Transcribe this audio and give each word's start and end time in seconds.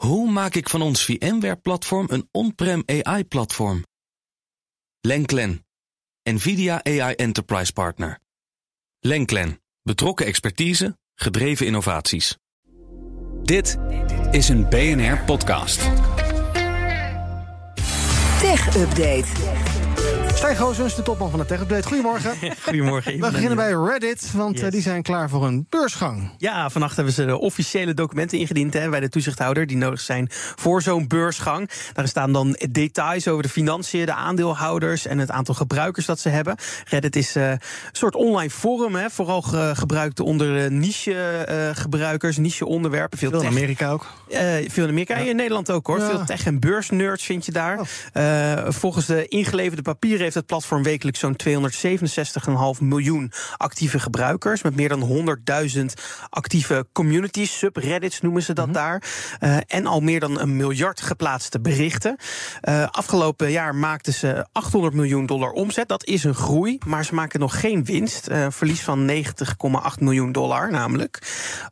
Hoe 0.00 0.30
maak 0.30 0.54
ik 0.54 0.68
van 0.68 0.82
ons 0.82 1.04
VMware-platform 1.04 2.06
een 2.10 2.28
on-prem 2.30 2.82
AI-platform? 2.86 3.84
Lenklen, 5.00 5.66
NVIDIA 6.22 6.84
AI 6.84 7.14
Enterprise 7.14 7.72
Partner. 7.72 8.18
Lenklen, 9.00 9.60
betrokken 9.82 10.26
expertise, 10.26 10.98
gedreven 11.14 11.66
innovaties. 11.66 12.36
Dit 13.42 13.76
is 14.30 14.48
een 14.48 14.68
BNR-podcast. 14.68 15.80
Tech 18.40 18.76
Update. 18.76 19.59
Stijn 20.40 20.56
Goosens, 20.56 20.94
de 20.94 21.02
topman 21.02 21.30
van 21.30 21.38
de 21.38 21.46
Tech 21.46 21.60
Update. 21.60 21.86
Goedemorgen. 21.88 22.32
Goedemorgen. 22.64 23.12
We 23.12 23.30
beginnen 23.30 23.56
bij 23.56 23.72
Reddit, 23.72 24.32
want 24.32 24.56
eh, 24.56 24.62
Yes. 24.62 24.70
die 24.72 24.82
zijn 24.82 25.02
klaar 25.02 25.28
voor 25.28 25.44
een 25.46 25.66
beursgang. 25.68 26.30
Ja, 26.38 26.70
vannacht 26.70 26.96
hebben 26.96 27.14
ze 27.14 27.24
de 27.24 27.38
officiële 27.38 27.94
documenten 27.94 28.38
ingediend 28.38 28.74
hè, 28.74 28.88
bij 28.88 29.00
de 29.00 29.08
toezichthouder... 29.08 29.66
die 29.66 29.76
nodig 29.76 30.00
zijn 30.00 30.26
voor 30.56 30.82
zo'n 30.82 31.08
beursgang. 31.08 31.70
Daar 31.92 32.08
staan 32.08 32.32
dan 32.32 32.56
details 32.70 33.28
over 33.28 33.42
de 33.42 33.48
financiën, 33.48 34.06
de 34.06 34.14
aandeelhouders... 34.14 35.06
en 35.06 35.18
het 35.18 35.30
aantal 35.30 35.54
gebruikers 35.54 36.06
dat 36.06 36.18
ze 36.20 36.28
hebben. 36.28 36.56
Reddit 36.88 37.16
is 37.16 37.36
eh, 37.36 37.50
een 37.50 37.60
soort 37.92 38.14
online 38.14 38.50
forum, 38.50 38.94
hè, 38.94 39.10
vooral 39.10 39.42
ge- 39.42 39.72
gebruikt 39.76 40.20
onder 40.20 40.64
eh, 40.64 40.70
niche-gebruikers, 40.70 42.36
niche-onderwerpen. 42.36 43.18
Veel, 43.18 43.30
Veel 43.30 43.40
in 43.40 43.46
Amerika 43.46 43.90
ook. 43.90 44.06
Veel 44.68 44.84
in 44.84 44.90
Amerika, 44.90 45.14
in 45.16 45.36
Nederland 45.36 45.70
ook 45.70 45.86
hoor. 45.86 45.98
Ja. 45.98 46.06
Veel 46.08 46.24
tech- 46.24 46.46
en 46.46 46.60
beursnerds 46.60 47.24
vind 47.24 47.44
je 47.46 47.52
daar. 47.52 47.80
Oh. 48.14 48.68
Volgens 48.68 49.06
de 49.06 49.26
ingeleverde 49.28 49.82
papieren 49.82 50.28
heeft 50.30 50.48
het 50.48 50.58
platform 50.58 50.82
wekelijks 50.82 51.20
zo'n 51.20 51.36
267,5 52.74 52.80
miljoen 52.80 53.32
actieve 53.56 53.98
gebruikers. 53.98 54.62
Met 54.62 54.76
meer 54.76 54.88
dan 54.88 55.00
100.000 55.00 55.84
actieve 56.30 56.86
communities, 56.92 57.58
subreddits 57.58 58.20
noemen 58.20 58.42
ze 58.42 58.52
dat 58.52 58.64
Mhm. 58.66 58.74
daar. 58.74 59.02
Eh, 59.38 59.56
en 59.66 59.86
al 59.86 60.00
meer 60.00 60.20
dan 60.20 60.40
een 60.40 60.56
miljard 60.56 61.00
geplaatste 61.00 61.60
berichten. 61.60 62.16
Eh, 62.60 62.86
afgelopen 62.90 63.50
jaar 63.50 63.74
maakten 63.74 64.12
ze 64.12 64.46
800 64.52 64.94
miljoen 64.94 65.26
dollar 65.26 65.50
omzet. 65.50 65.88
Dat 65.88 66.04
is 66.04 66.24
een 66.24 66.34
groei, 66.34 66.78
maar 66.86 67.04
ze 67.04 67.14
maken 67.14 67.40
nog 67.40 67.60
geen 67.60 67.84
winst. 67.84 68.26
Eh, 68.26 68.46
verlies 68.50 68.80
van 68.80 69.04
90,8 69.04 70.00
miljoen 70.00 70.32
dollar 70.32 70.70
namelijk. 70.70 71.22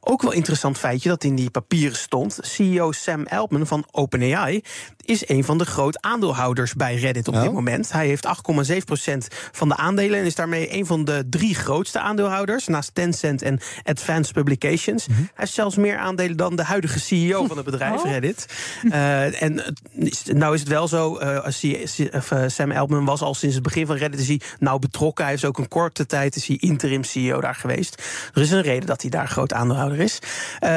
Ook 0.01 0.23
wel 0.23 0.33
interessant 0.33 0.79
feitje 0.79 1.09
dat 1.09 1.25
in 1.25 1.34
die 1.34 1.51
papieren 1.51 1.97
stond. 1.97 2.39
CEO 2.41 2.92
Sam 2.92 3.27
Altman 3.27 3.67
van 3.67 3.86
OpenAI 3.91 4.62
is 5.05 5.29
een 5.29 5.45
van 5.45 5.59
de 5.59 5.64
groot 5.67 6.03
aandeelhouders 6.03 6.75
bij 6.75 6.95
Reddit 6.97 7.29
op 7.29 7.34
Oh. 7.34 7.42
dit 7.42 7.53
moment. 7.53 7.92
Hij 7.92 8.06
heeft 8.06 8.27
8,7% 8.53 9.27
van 9.53 9.69
de 9.69 9.77
aandelen 9.77 10.19
en 10.19 10.25
is 10.25 10.35
daarmee 10.35 10.75
een 10.75 10.87
van 10.87 11.05
de 11.05 11.27
drie 11.31 11.55
grootste 11.55 12.01
aandeelhouders. 12.01 12.67
Naast 12.67 12.95
Tencent 12.95 13.43
en 13.43 13.61
Advanced 13.85 14.33
Publications. 14.33 15.07
Mhm. 15.07 15.19
Hij 15.19 15.29
heeft 15.35 15.53
zelfs 15.53 15.77
meer 15.77 15.99
aandelen 15.99 16.37
dan 16.37 16.57
de 16.57 16.63
huidige 16.63 17.01
CEO 17.01 17.47
van 17.47 17.57
het 17.57 17.65
bedrijf 17.65 17.97
Oh. 17.99 18.11
Reddit. 18.11 18.47
Eh, 18.91 19.43
en 19.43 19.77
nou 20.33 20.55
is 20.55 20.61
het 20.61 20.69
wel 20.69 20.89
zo, 20.89 21.17
eh, 21.17 21.47
of, 22.13 22.31
eh, 22.31 22.43
Sam 22.47 22.73
Altman 22.73 23.05
was 23.05 23.21
al 23.21 23.35
sinds 23.35 23.55
het 23.55 23.65
begin 23.65 23.87
van 23.87 23.97
Reddit 23.97 24.21
is 24.21 24.29
hij 24.29 24.41
nauw 24.59 24.79
betrokken. 24.79 25.25
Hij 25.25 25.35
is 25.35 25.45
ook 25.45 25.59
een 25.59 25.69
korte 25.69 26.07
tijd 26.07 26.37
is 26.37 26.47
hij 26.47 26.57
interim 26.57 27.05
CEO 27.05 27.41
daar 27.41 27.55
geweest. 27.55 28.03
Er 28.35 28.43
is 28.43 28.51
een 28.51 28.63
reden 28.63 28.87
dat 28.87 29.01
hij 29.01 29.11
daar 29.11 29.29
groot 29.29 29.53
aandeelhouder 29.53 29.99
is. 29.99 30.19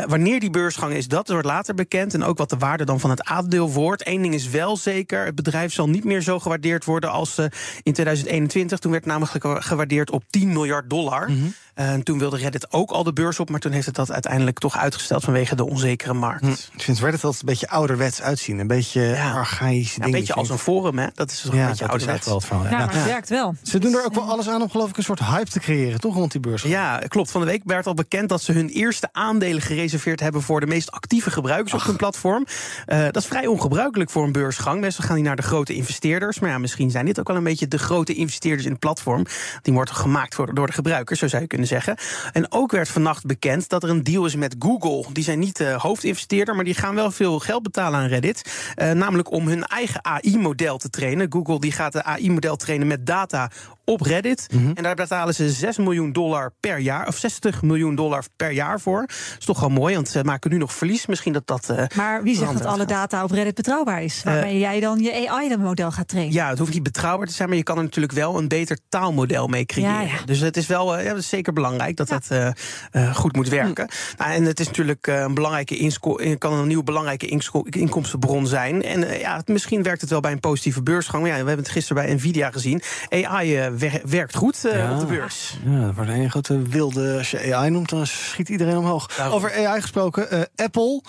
Wanneer 0.08 0.40
die 0.40 0.50
beursgang 0.50 0.94
is, 0.94 1.08
dat 1.08 1.28
wordt 1.28 1.46
later 1.46 1.74
bekend. 1.74 2.14
En 2.14 2.24
ook 2.24 2.38
wat 2.38 2.50
de 2.50 2.58
waarde 2.58 2.86
dan 2.86 3.00
van 3.00 3.10
het 3.10 3.24
aandeel 3.24 3.72
wordt. 3.72 4.08
Eén 4.08 4.22
ding 4.22 4.34
is 4.34 4.50
wel 4.50 4.78
zeker, 4.78 5.26
het 5.26 5.36
bedrijf 5.36 5.74
zal 5.74 5.90
niet 5.90 6.04
meer 6.04 6.22
zo 6.22 6.40
gewaardeerd 6.40 6.86
worden 6.86 7.12
als 7.12 7.38
in 7.84 7.94
2021. 7.94 8.80
Toen 8.80 8.92
werd 8.92 9.04
het 9.06 9.14
namelijk 9.14 9.64
gewaardeerd 9.66 10.12
op 10.12 10.24
10 10.30 10.54
miljard 10.54 10.90
dollar. 10.90 11.30
En 11.74 12.04
toen 12.04 12.20
wilde 12.20 12.38
Reddit 12.38 12.74
ook 12.74 12.92
al 12.92 13.04
de 13.04 13.14
beurs 13.14 13.40
op, 13.40 13.50
maar 13.50 13.60
toen 13.60 13.72
heeft 13.72 13.86
het 13.86 13.96
dat 13.96 14.12
uiteindelijk 14.12 14.60
toch 14.60 14.78
uitgesteld 14.78 15.24
vanwege 15.24 15.56
de 15.56 15.66
onzekere 15.68 16.14
markt. 16.14 16.70
Ik 16.74 16.82
vind 16.82 17.00
Reddit 17.00 17.24
altijd 17.24 17.42
een 17.42 17.48
beetje 17.50 17.70
ouderwets 17.70 18.22
uitzien. 18.22 18.60
Een 18.60 18.68
beetje 18.68 19.02
Ja. 19.02 19.46
een 19.62 20.12
beetje 20.12 20.34
als 20.34 20.50
een 20.50 20.58
forum, 20.58 20.98
hè? 21.00 21.08
Dat 21.14 21.32
is 21.32 21.42
toch 21.42 21.52
een 21.52 21.58
Ja, 21.58 21.68
beetje 21.68 21.84
is 21.86 21.90
echt 21.92 22.00
ouderwets. 22.00 22.26
wel 22.26 22.36
het 22.36 22.46
verhaal. 22.46 22.64
Ja, 22.66 22.70
Ja. 22.72 22.78
maar 22.86 22.94
het 22.96 23.06
werkt 23.06 23.30
wel. 23.30 23.56
Ze 23.64 23.80
doen 23.80 23.94
er 23.94 24.06
ook 24.06 24.14
wel 24.16 24.24
alles 24.30 24.50
aan 24.50 24.62
om 24.62 24.70
geloof 24.70 24.90
ik 24.90 24.98
een 24.98 25.04
soort 25.04 25.20
hype 25.20 25.50
te 25.50 25.60
creëren, 25.60 26.00
toch, 26.00 26.16
rond 26.16 26.32
die 26.32 26.42
beursgang? 26.42 26.74
Ja, 26.74 27.02
klopt. 27.08 27.32
Van 27.32 27.42
de 27.42 27.48
week 27.48 27.62
werd 27.66 27.88
al 27.88 27.94
bekend 27.94 28.30
dat 28.30 28.42
ze 28.42 28.52
hun 28.52 28.70
eerste 28.70 29.10
aandelen 29.12 29.62
gereserveerd 29.62 30.20
hebben 30.20 30.42
voor 30.42 30.60
de 30.60 30.66
meest 30.68 30.92
actieve 30.92 31.32
gebruikers 31.32 31.74
op 31.74 31.84
hun 31.84 31.96
platform. 31.96 32.46
Eh, 32.86 33.00
dat 33.04 33.18
is 33.18 33.26
vrij 33.26 33.48
ongebruikelijk 33.48 34.10
voor 34.10 34.24
een 34.24 34.32
beursgang. 34.32 34.82
Meestal 34.82 35.06
gaan 35.06 35.16
die 35.16 35.24
naar 35.24 35.36
de 35.36 35.42
grote 35.42 35.74
investeerders. 35.74 36.40
Maar 36.40 36.50
ja, 36.50 36.58
misschien 36.58 36.92
zijn 36.92 37.06
dit 37.06 37.20
ook 37.20 37.28
wel 37.28 37.38
een 37.38 37.44
beetje 37.44 37.51
de 37.60 37.78
grote 37.78 38.14
investeerders 38.14 38.66
in 38.66 38.72
het 38.72 38.80
platform. 38.80 39.26
Die 39.62 39.74
wordt 39.74 39.92
gemaakt 39.92 40.36
voor, 40.36 40.54
door 40.54 40.68
de 40.68 40.74
gebruikers, 40.74 41.20
zo 41.20 41.28
zou 41.28 41.42
je 41.42 41.48
kunnen 41.48 41.68
zeggen. 41.68 41.96
En 42.32 42.52
ook 42.52 42.72
werd 42.72 42.90
vannacht 42.90 43.26
bekend 43.26 43.70
dat 43.70 43.84
er 43.84 43.90
een 43.90 44.04
deal 44.04 44.26
is 44.26 44.36
met 44.36 44.56
Google. 44.60 45.06
Die 45.14 45.24
zijn 45.24 45.40
niet 45.40 45.58
de 45.58 45.76
hoofdinvesteerder, 45.78 46.56
maar 46.56 46.64
die 46.64 46.74
gaan 46.74 46.96
wel 46.96 47.12
veel 47.12 47.40
geld 47.40 47.64
betalen 47.64 48.00
aan 48.00 48.08
Reddit. 48.08 48.72
Eh, 48.76 48.92
namelijk 48.92 49.32
om 49.32 49.48
hun 49.48 49.64
eigen 49.64 50.06
AI-model 50.06 50.78
te 50.78 50.90
trainen. 50.90 51.32
Google 51.32 51.60
die 51.60 51.72
gaat 51.72 51.94
de 51.94 52.04
AI-model 52.04 52.56
trainen 52.56 52.88
met 52.88 53.06
data 53.06 53.52
op 53.86 54.02
Reddit. 54.02 54.48
En 54.74 54.84
daar 54.84 54.96
betalen 54.96 55.34
ze 55.36 55.50
6 55.50 55.78
miljoen 55.78 56.12
dollar 56.12 56.52
per 56.60 56.78
jaar, 56.80 57.08
of 57.08 57.18
60 57.18 57.62
miljoen 57.62 57.96
dollar 57.96 58.24
per 58.36 58.52
jaar 58.52 58.80
voor. 58.80 59.00
Dat 59.08 59.36
is 59.40 59.46
toch 59.46 59.60
wel 59.60 59.70
mooi, 59.70 59.96
want 59.96 60.10
ze 60.10 60.24
maken 60.24 60.52
nu 60.52 60.58
nog 60.58 60.74
verlies. 60.74 61.06
Misschien 61.06 61.34
dat 61.34 61.48
dat. 61.48 61.70
eh, 61.70 61.84
Maar 61.96 62.24
wie 62.24 62.36
zegt 62.38 62.54
dat 62.54 62.66
alle 62.66 62.86
data 62.86 63.24
op 63.24 63.32
Reddit 63.32 63.56
betrouwbaar 63.56 64.04
is? 64.04 64.22
Waarmee 64.24 64.60
jij 64.60 64.80
dan 64.80 65.00
je 65.00 65.30
AI-model 65.30 65.92
gaat 65.92 66.08
trainen? 66.08 66.34
Ja, 66.34 66.50
het 66.50 66.60
hoeft 66.60 66.74
niet 66.74 66.84
betrouwbaar 66.84 67.28
te 67.28 67.34
zijn, 67.34 67.48
maar 67.50 67.58
je 67.58 67.64
kan 67.64 67.78
er 67.78 67.84
natuurlijk 67.84 68.14
wel 68.14 68.38
een 68.38 68.48
beter 68.48 68.78
taalmodel 68.90 69.48
mee 69.48 69.66
creëren. 69.66 69.92
Ja, 69.94 70.02
ja. 70.02 70.26
Dus 70.26 70.40
het 70.40 70.58
is 70.58 70.68
wel 70.68 70.98
eh, 70.98 71.04
ja, 71.04 71.10
dat 71.10 71.20
is 71.20 71.30
zeker 71.30 71.54
belangrijk 71.54 71.98
dat 71.98 72.08
dat 72.08 72.26
eh, 72.30 72.48
eh, 72.92 73.16
goed 73.16 73.36
moet 73.36 73.50
werken. 73.50 73.90
Nou, 74.18 74.32
en 74.32 74.44
het 74.44 74.60
is 74.60 74.66
natuurlijk 74.68 75.08
eh, 75.08 75.20
een 75.20 75.34
belangrijke 75.34 75.78
eh, 75.78 76.38
kan 76.38 76.54
een 76.54 76.68
nieuwe 76.68 76.84
belangrijke 76.84 77.28
inkomstenbron 77.70 78.48
zijn. 78.48 78.84
En 78.84 79.04
eh, 79.10 79.20
ja, 79.20 79.38
het- 79.38 79.48
misschien 79.48 79.84
werkt 79.84 80.02
het 80.02 80.10
wel 80.10 80.20
bij 80.20 80.32
een 80.32 80.40
positieve 80.40 80.84
beursgang. 80.84 81.22
Maar 81.24 81.32
ja, 81.32 81.38
we 81.42 81.48
hebben 81.48 81.66
het 81.66 81.74
gisteren 81.74 82.04
bij 82.04 82.14
Nvidia 82.14 82.52
gezien. 82.52 82.82
AI 83.10 83.56
eh, 83.58 83.71
wer- 83.78 84.02
werkt 84.06 84.36
goed 84.36 84.66
eh, 84.66 84.76
Ja. 84.78 84.94
op 84.94 85.00
de 85.00 85.06
beurs. 85.06 85.58
Ja, 85.66 85.86
dat 85.86 85.96
wordt 85.96 86.10
een 86.10 86.30
grote 86.30 86.62
wilde. 86.62 87.18
Als 87.18 87.32
je 87.32 87.56
AI 87.56 87.70
noemt, 87.70 87.90
dan 87.90 88.08
schiet 88.08 88.50
iedereen 88.50 88.78
omhoog. 88.78 89.08
Daarom. 89.16 89.36
Over 89.36 89.68
AI 89.68 89.82
gesproken, 89.82 90.30
eh, 90.32 90.42
Apple. 90.56 91.02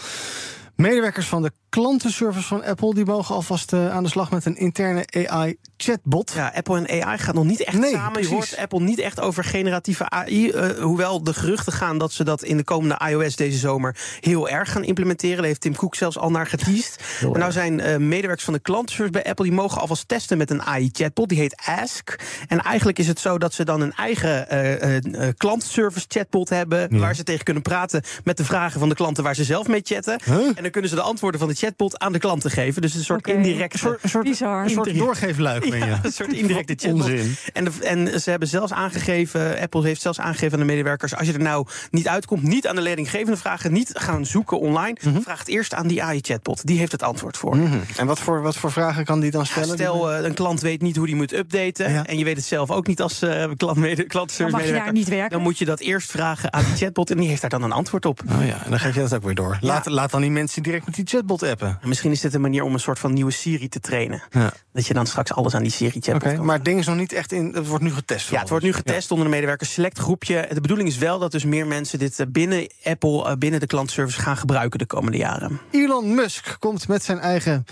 Medewerkers 0.76 1.26
van 1.26 1.42
de 1.42 1.52
klantenservice 1.72 2.46
van 2.46 2.64
Apple 2.64 2.94
die 2.94 3.04
mogen 3.04 3.34
alvast 3.34 3.72
eh, 3.72 3.90
aan 3.94 4.02
de 4.02 4.08
slag 4.08 4.30
met 4.30 4.44
een 4.44 4.56
interne 4.56 5.04
AI-chatbot. 5.28 6.32
Ja, 6.34 6.52
Apple 6.54 6.84
en 6.86 7.02
AI 7.04 7.18
gaat 7.18 7.34
nog 7.34 7.44
niet 7.44 7.64
echt 7.64 7.78
Nee, 7.78 7.92
samen. 7.92 8.12
precies. 8.12 8.28
Je 8.30 8.34
hoort 8.34 8.56
Apple 8.56 8.80
niet 8.80 8.98
echt 8.98 9.20
over 9.20 9.44
generatieve 9.44 10.08
AI. 10.10 10.50
eh, 10.50 10.82
hoewel 10.82 11.22
de 11.24 11.34
geruchten 11.34 11.72
gaan 11.72 11.98
dat 11.98 12.12
ze 12.12 12.24
dat 12.24 12.42
in 12.42 12.56
de 12.56 12.64
komende 12.64 13.00
iOS 13.08 13.36
deze 13.36 13.58
zomer 13.58 13.96
heel 14.20 14.48
erg 14.48 14.72
gaan 14.72 14.84
implementeren. 14.84 15.36
Daar 15.36 15.46
heeft 15.46 15.60
Tim 15.60 15.76
Cook 15.76 15.94
zelfs 15.94 16.18
al 16.18 16.30
naar 16.30 16.46
geteased. 16.46 16.96
En 17.32 17.38
nou 17.38 17.52
zijn 17.52 17.80
eh, 17.80 17.96
medewerkers 17.96 18.44
van 18.44 18.52
de 18.54 18.60
klantenservice 18.60 19.18
bij 19.20 19.30
Apple... 19.30 19.44
die 19.44 19.54
mogen 19.54 19.80
alvast 19.80 20.08
testen 20.08 20.38
met 20.38 20.50
een 20.50 20.62
AI-chatbot. 20.62 21.28
Die 21.28 21.38
heet 21.38 21.62
Ask. 21.64 22.16
En 22.48 22.60
eigenlijk 22.60 22.98
is 22.98 23.06
het 23.06 23.20
zo 23.20 23.38
dat 23.38 23.54
ze 23.54 23.64
dan 23.64 23.80
een 23.80 23.92
eigen 23.92 24.46
klantenservice 25.36 26.06
chatbot 26.08 26.48
hebben... 26.48 26.98
waar 26.98 27.14
ze 27.14 27.22
tegen 27.22 27.44
kunnen 27.44 27.62
praten 27.62 28.02
met 28.24 28.36
de 28.36 28.44
vragen 28.44 28.80
van 28.80 28.88
de 28.88 28.94
klanten... 28.94 29.24
waar 29.24 29.34
ze 29.34 29.44
zelf 29.44 29.68
mee 29.68 29.80
chatten. 29.84 30.20
Huh? 30.24 30.34
En 30.34 30.62
dan 30.62 30.70
kunnen 30.70 30.90
ze 30.90 30.96
de 30.96 31.02
antwoorden 31.02 31.40
van 31.40 31.48
de 31.48 31.54
chatbot 31.66 31.98
aan 31.98 32.12
de 32.12 32.18
klanten 32.18 32.50
geven. 32.50 32.82
Dus 32.82 32.94
een 32.94 33.04
soort 33.04 33.26
indirecte... 33.26 33.72
Een 33.72 33.78
soort, 33.78 34.02
een 34.02 34.08
soort, 34.08 34.24
Bizar. 34.24 34.64
een 34.64 34.70
soort 34.70 34.98
doorgeefluik 34.98 35.70
ben 35.70 35.78
je. 35.78 35.84
Ja, 35.84 36.00
een 36.02 36.12
soort 36.12 36.32
indirecte 36.32 36.74
chatbot. 36.78 37.02
Onzin. 37.02 37.36
En, 37.52 37.64
de, 37.64 37.70
en 37.82 38.20
ze 38.20 38.30
hebben 38.30 38.48
zelfs 38.48 38.72
aangegeven, 38.72 39.58
Apple 39.60 39.82
heeft 39.84 40.00
zelfs 40.00 40.20
aangegeven 40.20 40.52
aan 40.52 40.66
de 40.66 40.72
medewerkers: 40.72 41.14
als 41.16 41.26
je 41.26 41.32
er 41.32 41.40
nou 41.40 41.66
niet 41.90 42.08
uitkomt, 42.08 42.42
niet 42.42 42.66
aan 42.66 42.74
de 42.74 42.80
leidinggevende 42.80 43.36
vragen, 43.36 43.72
niet 43.72 43.90
gaan 43.94 44.26
zoeken 44.26 44.60
online, 44.60 44.96
vraag 45.22 45.38
het 45.38 45.48
eerst 45.48 45.74
aan 45.74 45.86
die 45.86 46.02
AI-chatbot. 46.02 46.66
Die 46.66 46.78
heeft 46.78 46.92
het 46.92 47.02
antwoord 47.02 47.36
voor. 47.36 47.56
Mhm. 47.56 47.78
En 47.96 48.06
wat 48.06 48.18
voor, 48.18 48.42
wat 48.42 48.56
voor 48.56 48.72
vragen 48.72 49.04
kan 49.04 49.20
die 49.20 49.30
dan 49.30 49.40
Ja, 49.40 49.46
stellen? 49.50 49.76
stel, 49.76 50.12
eh, 50.12 50.24
een 50.24 50.34
klant 50.34 50.60
weet 50.60 50.82
niet 50.82 50.96
hoe 50.96 51.06
die 51.06 51.16
moet 51.16 51.32
updaten. 51.32 51.92
Ja. 51.92 52.06
En 52.06 52.18
je 52.18 52.24
weet 52.24 52.36
het 52.36 52.44
zelf 52.44 52.70
ook 52.70 52.86
niet 52.86 53.00
als 53.00 53.22
eh 53.22 53.44
klantmede, 53.56 54.06
medewerker. 54.38 54.92
niet 54.92 55.08
werken. 55.08 55.30
Dan 55.30 55.42
moet 55.42 55.58
je 55.58 55.64
dat 55.64 55.80
eerst 55.80 56.10
vragen 56.10 56.52
aan 56.52 56.64
die 56.64 56.76
chatbot 56.76 57.10
en 57.10 57.16
die 57.16 57.28
heeft 57.28 57.40
daar 57.40 57.50
dan 57.50 57.62
een 57.62 57.72
antwoord 57.72 58.06
op. 58.06 58.20
Oh 58.30 58.46
ja, 58.46 58.64
en 58.64 58.70
dan 58.70 58.80
geef 58.80 58.94
je 58.94 59.00
dat 59.00 59.14
ook 59.14 59.22
weer 59.22 59.34
door. 59.34 59.58
Laat, 59.60 59.86
laat 59.86 60.10
dan 60.10 60.20
die 60.20 60.30
mensen 60.30 60.62
direct 60.62 60.86
met 60.86 60.94
die 60.94 61.06
chatbot 61.06 61.42
appen. 61.52 61.78
En 61.82 61.88
misschien 61.88 62.10
is 62.10 62.20
dit 62.20 62.34
een 62.34 62.40
manier 62.40 62.62
om 62.62 62.72
een 62.72 62.80
soort 62.80 62.98
van 62.98 63.12
nieuwe 63.12 63.30
Siri 63.30 63.68
te 63.68 63.80
trainen. 63.80 64.22
Ja. 64.30 64.52
Dat 64.72 64.86
je 64.86 64.94
dan 64.94 65.06
straks 65.06 65.32
alles 65.32 65.54
aan 65.54 65.62
die 65.62 65.72
Oké, 66.14 66.18
kan 66.18 66.44
maar 66.44 66.54
het 66.54 66.64
ding 66.64 66.78
is 66.78 66.86
nog 66.86 66.96
niet 66.96 67.12
echt 67.12 67.32
in. 67.32 67.52
Het 67.54 67.66
wordt 67.66 67.84
nu 67.84 67.92
getest. 67.92 68.28
Ja, 68.28 68.40
het 68.40 68.48
wordt 68.48 68.64
nu 68.64 68.72
getest 68.72 69.10
onder 69.10 69.26
de 69.26 69.32
medewerkers. 69.32 69.72
Select 69.72 69.98
groepje. 69.98 70.48
De 70.52 70.60
bedoeling 70.60 70.88
is 70.88 70.98
wel 70.98 71.18
dat 71.18 71.32
dus 71.32 71.44
meer 71.44 71.66
mensen 71.66 71.98
dit 71.98 72.20
eh, 72.20 72.26
binnen 72.28 72.66
Apple, 72.84 73.24
eh, 73.24 73.36
binnen 73.36 73.60
de 73.60 73.66
klantenservice 73.66 74.20
gaan 74.20 74.36
gebruiken 74.36 74.78
de 74.78 74.86
komende 74.86 75.18
jaren. 75.18 75.60
Elon 75.70 76.14
Musk 76.14 76.56
komt 76.58 76.88
met 76.88 77.04
zijn 77.04 77.18
eigen 77.18 77.64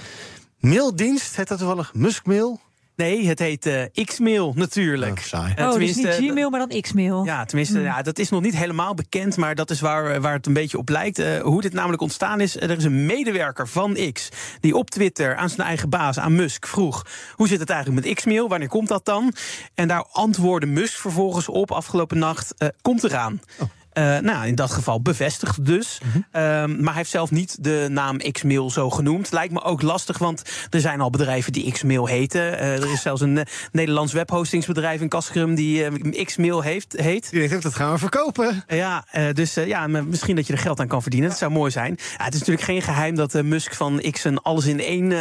maildienst. 0.59 1.37
Heet 1.37 1.49
dat 1.49 1.59
toevallig 1.59 1.95
Musk-mail? 1.95 2.61
Nee, 3.01 3.27
het 3.27 3.39
heet 3.39 3.67
eh, 3.67 4.05
X-mail 4.05 4.53
natuurlijk. 4.57 5.19
Oh, 5.19 5.25
saai. 5.25 5.55
Eh, 5.55 5.69
oh, 5.69 5.79
dus 5.79 5.97
niet 5.97 6.07
Gmail, 6.07 6.51
maar 6.51 6.69
dan 6.69 6.81
X-mail. 6.81 7.25
Ja, 7.25 7.45
tenminste, 7.45 7.81
ja, 7.81 8.03
dat 8.03 8.19
is 8.19 8.29
nog 8.29 8.43
niet 8.43 8.57
helemaal 8.57 8.95
bekend, 8.95 9.37
maar 9.37 9.55
dat 9.55 9.71
is 9.71 9.81
waar, 9.81 10.21
waar 10.21 10.33
het 10.33 10.47
een 10.47 10.53
beetje 10.53 10.79
op 10.79 10.89
lijkt. 10.89 11.19
Eh, 11.19 11.41
hoe 11.41 11.61
dit 11.61 11.73
namelijk 11.73 12.03
ontstaan 12.03 12.41
is, 12.41 12.57
er 12.57 12.71
is 12.71 12.85
een 12.85 13.07
medewerker 13.07 13.69
van 13.69 14.13
X 14.13 14.29
die 14.61 14.77
op 14.77 14.91
Twitter 14.91 15.37
aan 15.37 15.49
zijn 15.49 15.67
eigen 15.67 15.89
baas, 15.89 16.19
aan 16.19 16.35
Musk, 16.35 16.67
vroeg: 16.67 17.07
hoe 17.35 17.49
zit 17.49 17.61
het 17.61 17.71
eigenlijk 17.71 18.05
met 18.05 18.15
X-mail? 18.15 18.49
Wanneer 18.49 18.69
komt 18.69 18.89
dat 18.89 19.05
dan? 19.05 19.35
En 19.75 19.89
daar 19.89 20.05
antwoordde 20.13 20.67
Musk 20.67 20.99
vervolgens 20.99 21.49
op 21.49 21.71
afgelopen 21.71 22.19
nacht: 22.19 22.55
komt 22.83 23.05
eraan. 23.05 23.41
Oh. 23.59 23.69
Nou, 24.01 24.47
in 24.47 24.55
dat 24.55 24.71
geval 24.71 25.03
bevestigd 25.03 25.65
dus. 25.65 26.01
Ehm, 26.31 26.71
maar 26.71 26.89
hij 26.89 26.97
heeft 26.97 27.11
zelf 27.11 27.31
niet 27.31 27.65
de 27.65 27.87
naam 27.91 28.19
Xmail 28.19 28.71
zo 28.71 28.91
genoemd. 28.91 29.33
Lijkt 29.33 29.53
me 29.53 29.63
ook 29.63 29.83
lastig, 29.83 30.19
want 30.19 30.43
er 30.71 30.81
zijn 30.81 31.01
al 31.01 31.11
bedrijven 31.11 31.53
die 31.53 31.73
Xmail 31.73 32.07
heten. 32.07 32.59
er 32.59 32.93
is 32.93 33.03
zelfs 33.03 33.21
een 33.21 33.47
Nederlands 33.73 34.13
webhostingsbedrijf 34.13 35.01
in 35.01 35.09
Kaskrum 35.09 35.55
die 35.55 36.25
Xmail 36.25 36.61
heeft, 36.61 36.93
heet. 36.97 37.31
Die 37.31 37.49
denkt, 37.49 37.63
dat 37.63 37.75
gaan 37.75 37.93
we 37.93 37.99
verkopen. 37.99 38.65
Ja, 38.69 39.05
dus 39.33 39.55
ja, 39.55 39.87
misschien 39.87 40.37
dat 40.37 40.47
je 40.47 40.53
er 40.53 40.59
geld 40.59 40.81
aan 40.81 40.89
kan 40.89 41.03
verdienen. 41.03 41.29
Dat 41.29 41.39
zou 41.39 41.51
mooi 41.51 41.71
zijn. 41.71 41.99
het 42.17 42.35
is 42.35 42.39
natuurlijk 42.39 42.67
geen 42.67 42.83
geheim 42.83 43.15
dat 43.15 43.43
Musk 43.43 43.75
van 43.75 44.03
X 44.11 44.25
een 44.25 44.39
alles 44.39 44.67
in 44.67 44.81
één 44.81 45.13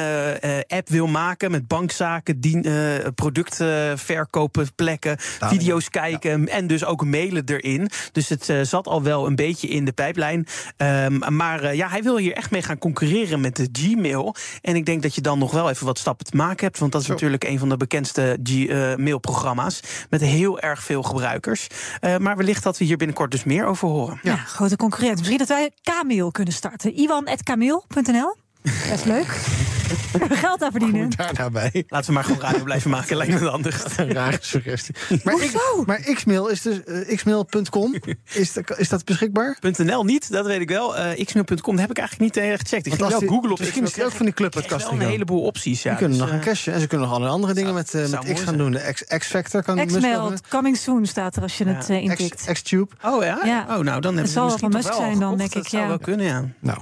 app 0.67 0.89
wil 0.89 1.07
maken 1.07 1.51
met 1.51 1.67
bankzaken, 1.67 2.39
dien, 2.39 2.65
producten 3.15 3.99
verkopen, 3.99 4.67
plekken, 4.75 5.15
video's 5.19 5.89
kijken 5.89 6.47
en 6.47 6.67
dus 6.67 6.85
ook 6.85 7.05
mailen 7.05 7.43
erin. 7.45 7.89
Dus 8.11 8.29
het 8.29 8.49
uh, 8.49 8.63
zat 8.69 8.87
al 8.87 9.03
wel 9.03 9.27
een 9.27 9.35
beetje 9.35 9.67
in 9.67 9.85
de 9.85 9.91
pijplijn. 9.91 10.47
Um, 10.77 11.35
maar 11.35 11.63
uh, 11.63 11.73
ja, 11.73 11.89
hij 11.89 12.03
wil 12.03 12.17
hier 12.17 12.33
echt 12.33 12.51
mee 12.51 12.61
gaan 12.61 12.77
concurreren 12.77 13.41
met 13.41 13.55
de 13.55 13.69
Gmail. 13.71 14.35
En 14.61 14.75
ik 14.75 14.85
denk 14.85 15.01
dat 15.01 15.15
je 15.15 15.21
dan 15.21 15.39
nog 15.39 15.51
wel 15.51 15.69
even 15.69 15.85
wat 15.85 15.99
stappen 15.99 16.25
te 16.25 16.35
maken 16.35 16.65
hebt. 16.65 16.79
Want 16.79 16.91
dat 16.91 17.01
is 17.01 17.07
Zo. 17.07 17.13
natuurlijk 17.13 17.43
een 17.43 17.59
van 17.59 17.69
de 17.69 17.77
bekendste 17.77 18.39
Gmail-programma's. 18.43 19.79
met 20.09 20.21
heel 20.21 20.59
erg 20.59 20.83
veel 20.83 21.03
gebruikers. 21.03 21.67
Uh, 22.01 22.17
maar 22.17 22.37
wellicht 22.37 22.63
dat 22.63 22.77
we 22.77 22.85
hier 22.85 22.97
binnenkort 22.97 23.31
dus 23.31 23.43
meer 23.43 23.65
over 23.65 23.87
horen. 23.87 24.19
Ja, 24.21 24.35
grote 24.35 24.75
concurrent. 24.75 25.17
Misschien 25.17 25.37
dat 25.37 25.47
wij 25.47 25.71
Kmail 25.83 26.31
kunnen 26.31 26.53
starten. 26.53 26.93
Iwan.kmail.nl 26.93 28.35
Best 28.89 29.05
leuk. 29.05 29.68
Geld 30.29 30.63
aan 30.63 30.71
verdienen. 30.71 31.09
daar 31.15 31.33
nou 31.33 31.51
bij. 31.51 31.83
Laten 31.87 32.07
we 32.07 32.13
maar 32.13 32.23
gewoon 32.23 32.39
radio 32.41 32.63
blijven 32.63 32.89
maken. 32.89 33.17
Lijkt 33.17 33.39
me. 33.39 33.47
Een 33.97 34.13
rare 34.13 34.37
suggestie. 34.41 34.95
Maar, 35.23 35.43
ik, 35.43 35.83
maar 35.85 35.99
xmail 35.99 36.47
is 36.47 36.61
dus 36.61 36.79
uh, 36.85 37.15
xmail.com. 37.17 37.95
Is, 38.33 38.57
is 38.77 38.89
dat 38.89 39.05
beschikbaar? 39.05 39.57
.nl 39.77 40.03
niet, 40.03 40.31
dat 40.31 40.45
weet 40.45 40.61
ik 40.61 40.69
wel. 40.69 40.97
Uh, 40.97 41.25
xmail.com 41.25 41.77
heb 41.77 41.89
ik 41.89 41.97
eigenlijk 41.97 42.35
niet 42.35 42.45
uh, 42.45 42.51
gecheckt. 42.51 42.85
Ik 42.85 42.93
ging 42.93 43.09
wel 43.09 43.19
Google 43.19 43.51
op. 43.51 43.59
Misschien 43.59 43.83
is 43.83 43.95
het 43.95 44.05
ook 44.05 44.11
van 44.11 44.25
die 44.25 44.35
clubpodcast. 44.35 44.87
een 44.87 44.99
heleboel 44.99 45.41
opties. 45.41 45.83
Ja. 45.83 45.89
Die 45.89 45.99
kunnen 45.99 46.17
dus, 46.17 46.27
nog 46.27 46.35
een 46.35 46.43
cashje. 46.43 46.71
En 46.71 46.79
ze 46.79 46.87
kunnen 46.87 47.07
nog 47.07 47.17
alle 47.17 47.27
andere 47.27 47.53
dingen 47.53 47.73
met, 47.73 47.93
met 47.93 48.33
X 48.33 48.41
gaan 48.41 48.57
doen. 48.57 48.71
De 48.71 48.93
X-Factor 49.17 49.63
kan 49.63 49.85
X-mail, 49.85 50.33
coming 50.49 50.77
soon 50.77 51.05
staat 51.05 51.35
er 51.35 51.41
als 51.41 51.57
je 51.57 51.65
het 51.65 51.89
intikt. 51.89 52.51
X-Tube. 52.51 52.87
Oh 53.05 53.23
ja? 53.23 53.65
Oh, 53.69 53.77
nou, 53.77 54.01
dan 54.01 54.17
hebben 54.17 54.33
we 54.33 54.49
misschien 54.51 54.71
wel 54.71 54.93
zijn 54.93 55.19
dan, 55.19 55.37
denk 55.37 55.49
ik. 55.49 55.55
Dat 55.55 55.71
zou 55.71 55.87
wel 55.87 55.99
kunnen, 55.99 56.25
ja. 56.25 56.45
Nou, 56.59 56.79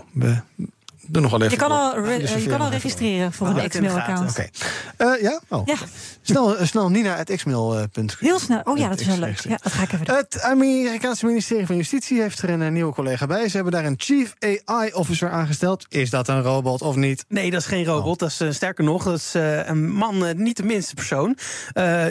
Doe 1.08 1.22
nog 1.22 1.32
wel 1.32 1.42
even. 1.42 1.52
Je 1.52 1.58
kan 1.58 1.72
al, 1.72 2.06
je 2.40 2.46
kan 2.48 2.62
al 2.62 2.70
registreren 2.70 3.34
voor 3.34 3.48
een 3.48 3.70
Xmail-account. 3.70 4.30
Oké. 4.30 4.50
Okay. 4.98 5.16
Uh, 5.16 5.22
ja? 5.22 5.40
Oh. 5.50 5.66
ja? 5.66 5.76
Snel, 6.22 6.60
uh, 6.60 6.66
snel 6.66 6.90
Nina.xmail.com. 6.90 8.08
Heel 8.20 8.40
snel. 8.40 8.62
Oh 8.64 8.78
ja, 8.78 8.90
dat 8.90 9.00
is 9.00 9.08
wel 9.08 9.18
leuk. 9.18 9.40
Ja, 9.40 9.58
dat 9.62 9.72
ga 9.72 9.84
ik 9.84 9.92
even 9.92 10.06
doen. 10.06 10.16
Het 10.16 10.42
Amerikaanse 10.42 11.26
ministerie 11.26 11.66
van 11.66 11.76
Justitie 11.76 12.22
heeft 12.22 12.42
er 12.42 12.50
een, 12.50 12.62
een 12.62 12.74
nieuwe 12.74 12.94
collega 12.94 13.26
bij. 13.26 13.50
Ze 13.50 13.56
hebben 13.56 13.74
daar 13.74 13.86
een 13.86 13.96
Chief 13.98 14.34
AI-officer 14.66 15.30
aangesteld. 15.30 15.86
Is 15.90 16.10
dat 16.10 16.28
een 16.28 16.42
robot 16.42 16.82
of 16.82 16.96
niet? 16.96 17.26
Nee, 17.28 17.52
dat 17.52 17.62
is 17.62 17.68
geen 17.68 17.86
robot. 17.86 18.14
Oh. 18.14 18.18
Dat 18.18 18.30
is 18.30 18.42
uh, 18.42 18.52
sterker 18.52 18.84
nog, 18.84 19.04
dat 19.04 19.16
is 19.16 19.34
een 19.66 19.90
man, 19.92 20.34
niet 20.36 20.58
de 20.58 20.64
minste 20.64 20.94
persoon. 20.94 21.38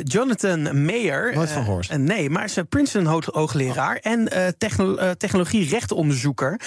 Jonathan 0.03 0.85
Mayer. 0.85 1.35
Nooit 1.35 1.51
van 1.51 1.65
gehoord. 1.65 1.99
nee, 1.99 2.31
maar 2.31 2.45
is 2.45 2.57
een 2.57 2.69
Princeton-hoogleraar 2.69 4.01
oh. 4.03 4.13
en 4.13 4.55
techno 4.59 5.15
technologie-rechtonderzoeker. 5.17 6.61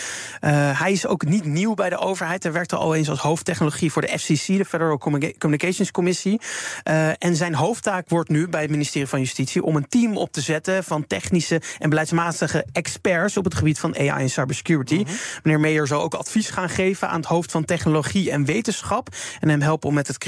hij 0.75 0.91
is 0.91 1.07
ook 1.07 1.25
niet 1.25 1.45
nieuw 1.45 1.73
bij 1.73 1.89
de 1.89 1.97
overheid 1.97 2.18
overheid. 2.19 2.43
Hij 2.43 2.51
werkte 2.51 2.75
al 2.75 2.95
eens 2.95 3.09
als 3.09 3.19
hoofdtechnologie 3.19 3.91
voor 3.91 4.01
de 4.01 4.19
FCC, 4.19 4.45
de 4.45 4.65
Federal 4.65 4.97
Communications 5.37 5.91
Commissie. 5.91 6.41
Uh, 6.83 7.23
en 7.23 7.35
zijn 7.35 7.53
hoofdtaak 7.53 8.09
wordt 8.09 8.29
nu 8.29 8.47
bij 8.47 8.61
het 8.61 8.69
ministerie 8.69 9.07
van 9.07 9.19
Justitie 9.19 9.63
om 9.63 9.75
een 9.75 9.87
team 9.89 10.17
op 10.17 10.31
te 10.31 10.41
zetten 10.41 10.83
van 10.83 11.07
technische 11.07 11.61
en 11.79 11.89
beleidsmatige 11.89 12.65
experts 12.71 13.37
op 13.37 13.43
het 13.43 13.53
gebied 13.55 13.79
van 13.79 13.97
AI 13.97 14.21
en 14.21 14.29
cybersecurity. 14.29 14.95
Mhm. 14.95 15.11
Meneer 15.43 15.59
Meijer 15.59 15.87
zal 15.87 16.01
ook 16.01 16.13
advies 16.13 16.49
gaan 16.49 16.69
geven 16.69 17.09
aan 17.09 17.19
het 17.19 17.25
hoofd 17.25 17.51
van 17.51 17.65
technologie 17.65 18.31
en 18.31 18.45
wetenschap. 18.45 19.07
En 19.39 19.49
hem 19.49 19.61
helpen 19.61 19.89
om 19.89 19.95
met 19.95 20.07
het 20.07 20.23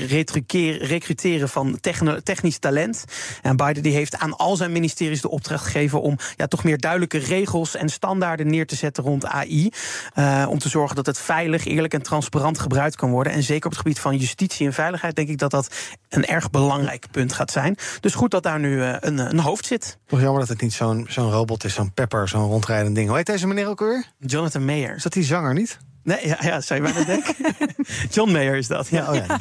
recruteren 0.82 1.50
van 1.50 1.80
technisch 2.24 2.58
talent. 2.58 3.06
En 3.42 3.56
Biden 3.56 3.84
die 3.84 3.94
heeft 3.94 4.18
aan 4.18 4.38
al 4.38 4.56
zijn 4.56 4.72
ministeries 4.72 5.22
de 5.22 5.30
opdracht 5.30 5.64
gegeven 5.64 6.02
om 6.02 6.18
ja, 6.36 6.48
toch 6.48 6.64
meer 6.64 6.78
duidelijke 6.78 7.18
regels 7.18 7.76
en 7.76 7.90
standaarden 7.90 8.48
neer 8.48 8.68
te 8.68 8.76
zetten 8.76 9.04
rond 9.04 9.26
AI. 9.26 9.70
Uh, 10.16 10.46
om 10.50 10.60
te 10.60 10.70
zorgen 10.70 10.96
dat 10.96 11.06
het 11.06 11.20
veilig, 11.20 11.66
eerlijk 11.82 12.04
en 12.04 12.10
transparant 12.10 12.60
gebruikt 12.60 12.96
kan 12.96 13.10
worden. 13.12 13.34
En 13.34 13.44
zeker 13.44 13.66
op 13.66 13.72
het 13.72 13.82
gebied 13.82 14.00
van 14.00 14.18
justitie 14.18 14.66
en 14.66 14.74
veiligheid 14.74 15.16
denk 15.16 15.30
ik 15.30 15.38
dat 15.38 15.52
dat 15.52 15.74
een 16.10 16.26
erg 16.26 16.50
belangrijk 16.50 17.06
punt 17.12 17.34
gaat 17.34 17.52
zijn. 17.52 17.78
Dus 18.00 18.14
goed 18.14 18.32
dat 18.32 18.44
daar 18.44 18.60
nu 18.60 18.82
eh, 18.82 18.96
een, 19.00 19.18
een 19.18 19.40
hoofd 19.40 19.66
zit. 19.66 19.98
Toch 20.06 20.22
jammer 20.22 20.40
dat 20.40 20.50
het 20.50 20.62
niet 20.62 20.74
zo'n 20.74 21.06
zo'n 21.10 21.32
robot 21.32 21.64
is, 21.64 21.74
zo'n 21.74 21.94
pepper, 21.94 22.28
zo'n 22.28 22.48
rondrijdend 22.48 22.96
ding. 22.96 23.08
Hoe 23.08 23.18
heet 23.18 23.26
deze 23.26 23.48
meneer 23.48 23.68
ook 23.68 23.80
weer? 23.80 24.06
Jonathan 24.20 24.66
Mayer. 24.66 24.96
Is 24.96 25.04
dat 25.04 25.14
die 25.14 25.24
zanger 25.24 25.54
niet? 25.54 25.80
Nee, 26.04 26.28
ja, 26.28 26.38
ja 26.40 26.62
zou 26.62 26.84
je 26.84 26.92
bijna 26.92 27.06
denken. 27.06 27.36
John 28.16 28.32
Mayer 28.32 28.56
is 28.56 28.68
dat. 28.68 28.88
Ja, 28.88 29.10
oh 29.10 29.16
ja. 29.16 29.40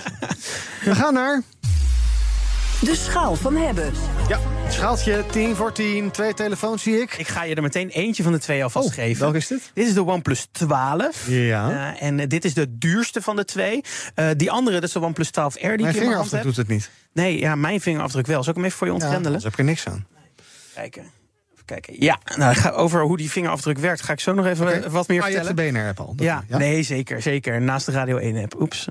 We 0.85 0.95
gaan 0.95 1.15
naar 1.15 1.43
de 2.81 2.95
schaal 2.95 3.37
van 3.37 3.57
hebben. 3.57 3.93
Ja, 4.29 4.39
schaaltje 4.69 5.25
10 5.31 5.57
voor 5.57 5.73
10, 5.73 6.11
twee 6.11 6.35
telefoons 6.35 6.83
zie 6.83 7.01
ik. 7.01 7.15
Ik 7.15 7.29
ga 7.29 7.45
je 7.45 7.55
er 7.55 7.63
meteen 7.63 7.89
eentje 7.89 8.23
van 8.23 8.33
de 8.33 8.39
twee 8.39 8.63
alvast 8.63 8.89
oh, 8.89 8.95
geven. 8.95 9.21
Welke 9.21 9.37
is 9.37 9.47
dit? 9.47 9.71
Dit 9.75 9.87
is 9.87 9.95
de 9.95 10.05
OnePlus 10.05 10.49
12. 10.53 11.29
Ja. 11.29 11.71
Uh, 11.71 12.03
en 12.03 12.29
dit 12.29 12.45
is 12.45 12.55
de 12.55 12.79
duurste 12.79 13.23
van 13.23 13.37
de 13.37 13.45
twee. 13.45 13.81
Uh, 14.17 14.29
die 14.37 14.51
andere, 14.51 14.75
dat 14.81 14.89
is 14.89 14.93
de 14.93 15.01
OnePlus 15.01 15.29
12R 15.29 15.33
die 15.61 15.61
mijn 15.61 15.95
ik 15.95 16.05
mijn 16.05 16.27
heb. 16.31 16.43
doet 16.43 16.57
het 16.57 16.69
niet. 16.69 16.91
Nee, 17.13 17.39
ja, 17.39 17.55
mijn 17.55 17.81
vingerafdruk 17.81 18.27
wel. 18.27 18.43
Zal 18.43 18.51
ik 18.51 18.57
hem 18.57 18.65
even 18.65 18.79
voor 18.79 18.87
je 18.87 18.93
ontgrendelen? 18.93 19.39
Ja, 19.39 19.45
heb 19.45 19.53
ik 19.53 19.59
er 19.59 19.65
niks 19.65 19.87
aan. 19.87 20.07
Kijken. 20.75 21.20
Kijken. 21.71 21.95
Ja, 21.99 22.19
nou, 22.37 22.71
over 22.73 23.03
hoe 23.03 23.17
die 23.17 23.31
vingerafdruk 23.31 23.79
werkt, 23.79 24.03
ga 24.03 24.13
ik 24.13 24.21
zo 24.21 24.35
nog 24.35 24.47
even 24.47 24.65
wat 24.65 25.09
meer 25.09 25.23
vertellen. 25.23 25.23
Ah, 25.23 25.31
je 25.31 25.37
hebt 25.37 25.75
de 25.75 25.81
BNR-app 25.81 26.01
al. 26.01 26.13
Ja, 26.17 26.45
ja, 26.49 26.59
nee, 26.59 26.83
zeker, 26.83 27.23
zeker. 27.23 27.61
Naast 27.61 27.87
de 27.87 27.93
Radio 27.93 28.19
1-app. 28.19 28.61
Oeps. 28.61 28.89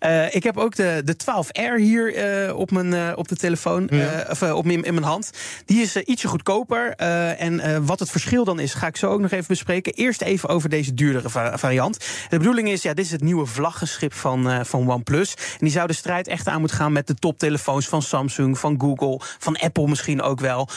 uh, 0.00 0.34
ik 0.38 0.42
heb 0.42 0.56
ook 0.56 0.74
de, 0.74 1.02
de 1.04 1.16
12R 1.16 1.76
hier 1.76 2.46
uh, 2.48 2.56
op, 2.56 2.70
mijn, 2.70 2.86
uh, 2.86 3.12
op 3.14 3.28
de 3.28 3.36
telefoon, 3.36 3.86
ja. 3.90 4.26
of 4.30 4.42
op 4.42 4.66
in, 4.66 4.82
in 4.82 4.94
mijn 4.94 5.06
hand. 5.06 5.30
Die 5.64 5.82
is 5.82 5.96
ietsje 5.96 6.28
goedkoper. 6.28 6.94
en 6.96 7.86
wat 7.86 7.98
het 7.98 8.10
verschil 8.10 8.44
dan 8.44 8.60
is, 8.60 8.74
ga 8.74 8.86
ik 8.86 8.96
zo 8.96 9.10
ook 9.10 9.20
nog 9.20 9.30
even 9.30 9.46
bespreken. 9.48 9.92
Eerst 9.92 10.22
even 10.22 10.48
over 10.48 10.68
deze 10.68 10.94
duurdere 10.94 11.30
va 11.30 11.58
variant. 11.58 11.98
De 12.28 12.38
bedoeling 12.38 12.68
is, 12.68 12.82
ja, 12.82 12.94
dit 12.94 13.04
is 13.04 13.10
het 13.10 13.22
nieuwe 13.22 13.46
vlaggenschip 13.46 14.14
van, 14.14 14.66
van 14.66 14.90
OnePlus. 14.90 15.34
En 15.34 15.58
die 15.58 15.70
zou 15.70 15.86
de 15.86 15.92
strijd 15.92 16.28
echt 16.28 16.48
aan 16.48 16.58
moeten 16.58 16.76
gaan 16.76 16.92
met 16.92 17.06
de 17.06 17.14
toptelefoons 17.14 17.88
van 17.88 18.02
Samsung, 18.02 18.58
van 18.58 18.80
Google, 18.80 19.20
van 19.38 19.56
Apple 19.56 19.88
misschien 19.88 20.22
ook 20.22 20.40
wel. 20.40 20.68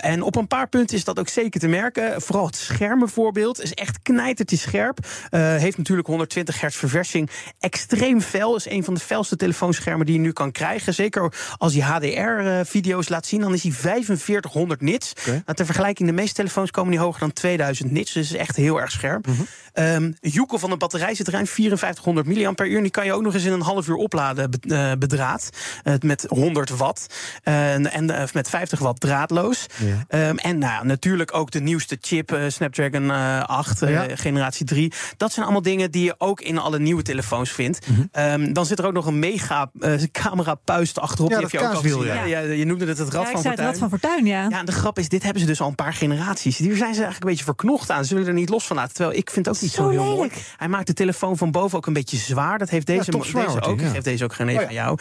en 0.00 0.22
op 0.22 0.36
een 0.36 0.46
paar 0.46 0.68
punten 0.68 0.85
is 0.92 1.04
dat 1.04 1.18
ook 1.18 1.28
zeker 1.28 1.60
te 1.60 1.68
merken. 1.68 2.22
Vooral 2.22 2.46
het 2.46 2.56
scherm 2.56 2.98
bijvoorbeeld 2.98 3.62
is 3.62 3.74
echt 3.74 4.02
knijtertje 4.02 4.56
scherp. 4.56 4.98
Uh, 5.30 5.56
heeft 5.56 5.76
natuurlijk 5.76 6.08
120 6.08 6.60
hertz 6.60 6.76
verversing. 6.76 7.30
Extreem 7.58 8.20
fel. 8.20 8.56
Is 8.56 8.68
een 8.68 8.84
van 8.84 8.94
de 8.94 9.00
felste 9.00 9.36
telefoonschermen 9.36 10.06
die 10.06 10.14
je 10.14 10.20
nu 10.20 10.32
kan 10.32 10.52
krijgen. 10.52 10.94
Zeker 10.94 11.32
als 11.58 11.74
je 11.74 11.82
HDR-video's 11.82 13.08
laat 13.08 13.26
zien, 13.26 13.40
dan 13.40 13.54
is 13.54 13.62
hij 13.62 13.72
4500 13.72 14.80
nits. 14.80 15.12
Okay. 15.20 15.42
Nou, 15.44 15.56
ter 15.56 15.66
vergelijking, 15.66 16.08
de 16.08 16.14
meeste 16.14 16.34
telefoons 16.34 16.70
komen 16.70 16.90
niet 16.90 17.00
hoger 17.00 17.20
dan 17.20 17.32
2000 17.32 17.90
nits. 17.90 18.12
Dus 18.12 18.30
is 18.30 18.36
echt 18.38 18.56
heel 18.56 18.80
erg 18.80 18.90
scherp. 18.90 19.26
Mm 19.26 19.34
-hmm. 19.34 19.84
um, 19.84 20.16
Joekel 20.20 20.58
van 20.58 20.70
de 20.70 20.76
batterij 20.76 21.14
zit 21.14 21.28
ruim 21.28 21.46
5400 21.46 22.26
mAh. 22.26 22.74
En 22.76 22.82
die 22.82 22.90
kan 22.90 23.04
je 23.04 23.12
ook 23.12 23.22
nog 23.22 23.34
eens 23.34 23.44
in 23.44 23.52
een 23.52 23.60
half 23.60 23.88
uur 23.88 23.96
opladen 23.96 24.50
uh, 24.60 24.92
bedraad. 24.98 25.50
Uh, 25.84 25.94
met 26.00 26.24
100 26.28 26.70
watt. 26.70 27.06
en 27.42 28.06
met 28.32 28.48
50 28.48 28.78
watt 28.78 29.00
draadloos. 29.00 29.66
Ja. 30.08 30.28
Um, 30.28 30.38
en 30.38 30.58
nou, 30.58 30.75
natuurlijk 30.82 31.34
ook 31.34 31.50
de 31.50 31.60
nieuwste 31.60 31.98
chip, 32.00 32.32
uh, 32.32 32.44
Snapdragon 32.48 33.02
uh, 33.02 33.42
8, 33.42 33.82
uh, 33.82 33.90
ja. 33.90 34.16
generatie 34.16 34.66
3. 34.66 34.92
Dat 35.16 35.32
zijn 35.32 35.44
allemaal 35.44 35.62
dingen 35.62 35.90
die 35.90 36.04
je 36.04 36.14
ook 36.18 36.40
in 36.40 36.58
alle 36.58 36.78
nieuwe 36.78 37.02
telefoons 37.02 37.50
vindt. 37.50 37.88
Mm 37.88 38.08
-hmm. 38.12 38.22
um, 38.22 38.52
dan 38.52 38.66
zit 38.66 38.78
er 38.78 38.86
ook 38.86 38.92
nog 38.92 39.06
een 39.06 39.18
mega 39.18 39.70
camera 40.22 40.54
puist 40.54 40.98
achterop. 41.00 41.30
Ja, 41.30 41.36
die 41.36 41.46
heb 41.46 41.60
je 41.60 41.66
ook 41.66 41.94
al. 41.94 42.04
Ja. 42.04 42.24
Ja, 42.24 42.38
je 42.38 42.64
noemde 42.64 42.86
het 42.86 42.98
het 42.98 43.08
Rad 43.08 43.24
ja, 43.24 43.30
van 43.30 43.42
Fortuin. 43.42 43.66
Het 43.66 43.66
Rad 43.66 43.78
van 43.78 43.88
Fortuin, 43.98 44.26
ja. 44.26 44.46
Ja, 44.48 44.58
en 44.58 44.66
de 44.66 44.72
grap 44.72 44.98
is, 44.98 45.08
dit 45.08 45.22
hebben 45.22 45.40
ze 45.40 45.46
dus 45.46 45.60
al 45.60 45.68
een 45.68 45.74
paar 45.74 45.92
generaties. 45.92 46.58
Hier 46.58 46.76
zijn 46.76 46.94
ze 46.94 47.00
eigenlijk 47.00 47.22
een 47.22 47.30
beetje 47.30 47.44
verknocht 47.44 47.90
aan. 47.90 48.04
Ze 48.04 48.08
zullen 48.08 48.26
er 48.26 48.32
niet 48.32 48.48
los 48.48 48.66
van 48.66 48.76
laten. 48.76 48.94
Terwijl 48.94 49.16
ik 49.16 49.30
vind 49.30 49.46
het 49.46 49.56
ook 49.56 49.62
niet 49.62 49.70
zo, 49.70 49.82
zo 49.82 49.88
heel 49.88 50.02
lelijk. 50.02 50.32
mooi. 50.32 50.44
Hij 50.56 50.68
maakt 50.68 50.86
de 50.86 50.92
telefoon 50.92 51.36
van 51.36 51.50
boven 51.50 51.78
ook 51.78 51.86
een 51.86 51.92
beetje 51.92 52.16
zwaar. 52.16 52.58
Dat 52.58 52.70
heeft 52.70 52.86
deze, 52.86 53.10
deze 53.10 53.60
ook. 53.62 53.80
Ik 53.80 53.86
geef 53.86 54.02
deze 54.02 54.24
ook 54.24 54.34
geen 54.34 54.48
even 54.48 54.62
oh, 54.62 54.68
aan 54.68 54.74
jou. 54.74 54.98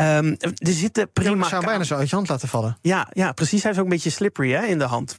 Um, 0.00 0.36
er 0.38 0.72
zitten 0.72 1.12
prima... 1.12 1.44
Ik 1.44 1.50
zou 1.50 1.64
bijna 1.64 1.84
zo 1.84 1.94
uit 1.94 2.08
je 2.10 2.14
hand 2.14 2.28
laten 2.28 2.48
vallen. 2.48 2.78
Ja, 2.80 3.08
ja, 3.12 3.32
precies. 3.32 3.62
Hij 3.62 3.72
is 3.72 3.78
ook 3.78 3.84
een 3.84 3.90
beetje 3.90 4.10
slippery 4.10 4.52
hè, 4.52 4.64
in 4.64 4.78
de 4.78 4.84
hand. 4.84 5.15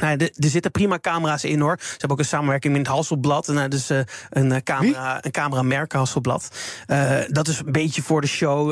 Nou, 0.00 0.16
er 0.18 0.48
zitten 0.48 0.70
prima 0.70 0.98
camera's 0.98 1.44
in 1.44 1.60
hoor. 1.60 1.76
Ze 1.80 1.90
hebben 1.90 2.10
ook 2.10 2.18
een 2.18 2.24
samenwerking 2.24 2.72
met 2.72 2.86
het 2.86 2.94
Hasselblad. 2.94 3.46
Nou, 3.46 3.68
dus 3.68 3.90
uh, 3.90 3.98
een, 4.30 4.50
uh, 4.50 4.56
camera, 4.56 5.24
een 5.24 5.30
cameramerk 5.30 5.92
Hasselblad. 5.92 6.48
Uh, 6.86 7.18
dat 7.28 7.48
is 7.48 7.58
een 7.58 7.72
beetje 7.72 8.02
voor 8.02 8.20
de 8.20 8.26
show. 8.26 8.70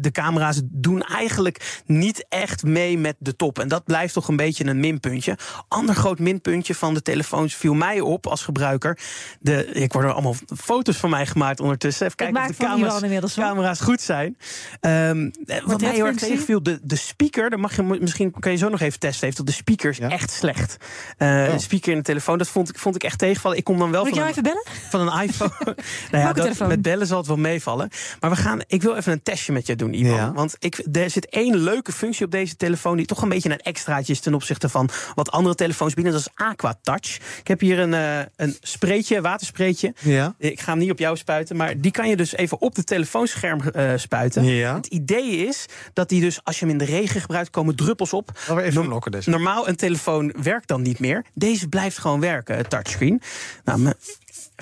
de 0.00 0.10
camera's 0.12 0.60
doen 0.64 1.02
eigenlijk 1.02 1.82
niet 1.86 2.26
echt 2.28 2.62
mee 2.62 2.98
met 2.98 3.16
de 3.18 3.36
top. 3.36 3.58
En 3.58 3.68
dat 3.68 3.84
blijft 3.84 4.14
toch 4.14 4.28
een 4.28 4.36
beetje 4.36 4.64
een 4.64 4.80
minpuntje. 4.80 5.38
Ander 5.68 5.94
groot 5.94 6.18
minpuntje 6.18 6.74
van 6.74 6.94
de 6.94 7.02
telefoons 7.02 7.54
viel 7.54 7.74
mij 7.74 8.00
op 8.00 8.26
als 8.26 8.42
gebruiker. 8.42 8.98
De, 9.40 9.66
ik 9.66 9.92
word 9.92 10.04
er 10.04 10.12
allemaal 10.12 10.34
foto's 10.56 10.96
van 10.96 11.10
mij 11.10 11.26
gemaakt 11.26 11.60
ondertussen. 11.60 12.06
Even 12.06 12.16
kijken 12.16 12.40
of 12.40 12.46
de 12.46 12.54
camera's, 12.54 13.34
camera's 13.34 13.80
goed 13.80 14.00
zijn. 14.00 14.36
Um, 14.80 15.30
wat 15.64 15.80
mij 15.80 15.92
heel 15.92 16.06
erg 16.06 16.16
tegenviel, 16.16 16.62
de, 16.62 16.80
de 16.82 16.96
speaker. 16.96 17.50
Dan 17.50 17.60
mag 17.60 17.76
je, 17.76 17.82
misschien 17.82 18.30
kan 18.38 18.52
je 18.52 18.58
zo 18.58 18.68
nog 18.68 18.80
even 18.80 18.98
testen. 18.98 19.24
Heeft 19.24 19.36
dat 19.36 19.46
de 19.46 19.52
speakers 19.52 19.96
ja. 19.96 20.08
echt 20.08 20.31
slecht. 20.32 20.76
Oh. 21.18 21.28
Een 21.28 21.60
speaker 21.60 21.90
in 21.92 21.98
de 21.98 22.04
telefoon, 22.04 22.38
dat 22.38 22.48
vond 22.48 22.68
ik, 22.68 22.78
vond 22.78 22.94
ik 22.94 23.04
echt 23.04 23.18
tegenvallen. 23.18 23.58
Ik 23.58 23.64
kom 23.64 23.78
dan 23.78 23.90
wel 23.90 24.04
Moet 24.04 24.14
van 24.14 24.18
jou 24.18 24.32
een, 24.36 24.38
even 24.38 24.42
bellen? 24.42 24.80
van 24.90 25.00
een 25.00 25.28
iPhone. 25.28 25.52
nou 26.10 26.24
ja, 26.24 26.32
dat, 26.32 26.68
met 26.68 26.82
bellen 26.82 27.06
zal 27.06 27.18
het 27.18 27.26
wel 27.26 27.36
meevallen. 27.36 27.88
Maar 28.20 28.30
we 28.30 28.36
gaan, 28.36 28.60
ik 28.66 28.82
wil 28.82 28.96
even 28.96 29.12
een 29.12 29.22
testje 29.22 29.52
met 29.52 29.66
je 29.66 29.76
doen, 29.76 29.92
Ivan. 29.94 30.14
Ja. 30.14 30.32
Want 30.32 30.56
ik, 30.58 30.86
er 30.92 31.10
zit 31.10 31.28
één 31.28 31.56
leuke 31.56 31.92
functie 31.92 32.24
op 32.24 32.30
deze 32.30 32.56
telefoon... 32.56 32.96
die 32.96 33.06
toch 33.06 33.22
een 33.22 33.28
beetje 33.28 33.50
een 33.50 33.58
extraatje 33.58 34.12
is 34.12 34.20
ten 34.20 34.34
opzichte 34.34 34.68
van 34.68 34.88
wat 35.14 35.30
andere 35.30 35.54
telefoons 35.54 35.94
bieden. 35.94 36.12
Dat 36.12 36.20
is 36.20 36.28
Aqua 36.34 36.78
Touch. 36.82 37.16
Ik 37.38 37.48
heb 37.48 37.60
hier 37.60 37.78
een, 37.78 37.94
eh 37.94 38.18
een 38.36 38.56
spreetje, 38.60 39.20
waterspreetje. 39.20 39.94
Ja. 39.98 40.34
Ik 40.38 40.60
ga 40.60 40.70
hem 40.70 40.80
niet 40.80 40.90
op 40.90 40.98
jou 40.98 41.16
spuiten, 41.16 41.56
maar 41.56 41.80
die 41.80 41.90
kan 41.90 42.08
je 42.08 42.16
dus 42.16 42.32
even 42.36 42.60
op 42.60 42.74
de 42.74 42.84
telefoonscherm 42.84 43.60
eh, 43.60 43.92
spuiten. 43.96 44.44
Ja. 44.44 44.74
Het 44.74 44.86
idee 44.86 45.36
is 45.36 45.66
dat 45.92 46.08
die 46.08 46.20
dus, 46.20 46.40
als 46.44 46.58
je 46.58 46.64
hem 46.64 46.74
in 46.74 46.78
de 46.86 46.92
regen 46.92 47.20
gebruikt, 47.20 47.50
komen 47.50 47.76
druppels 47.76 48.12
op. 48.12 48.30
Alweer 48.48 48.64
even 48.64 48.74
Norm- 48.74 48.88
blokken 48.88 49.12
deze. 49.12 49.30
Normaal 49.30 49.68
een 49.68 49.76
telefoon 49.76 50.21
werkt 50.42 50.68
dan 50.68 50.82
niet 50.82 50.98
meer. 50.98 51.24
Deze 51.34 51.68
blijft 51.68 51.98
gewoon 51.98 52.20
werken, 52.20 52.56
het 52.56 52.70
touchscreen. 52.70 53.20
Nou, 53.64 53.80
even 53.80 53.96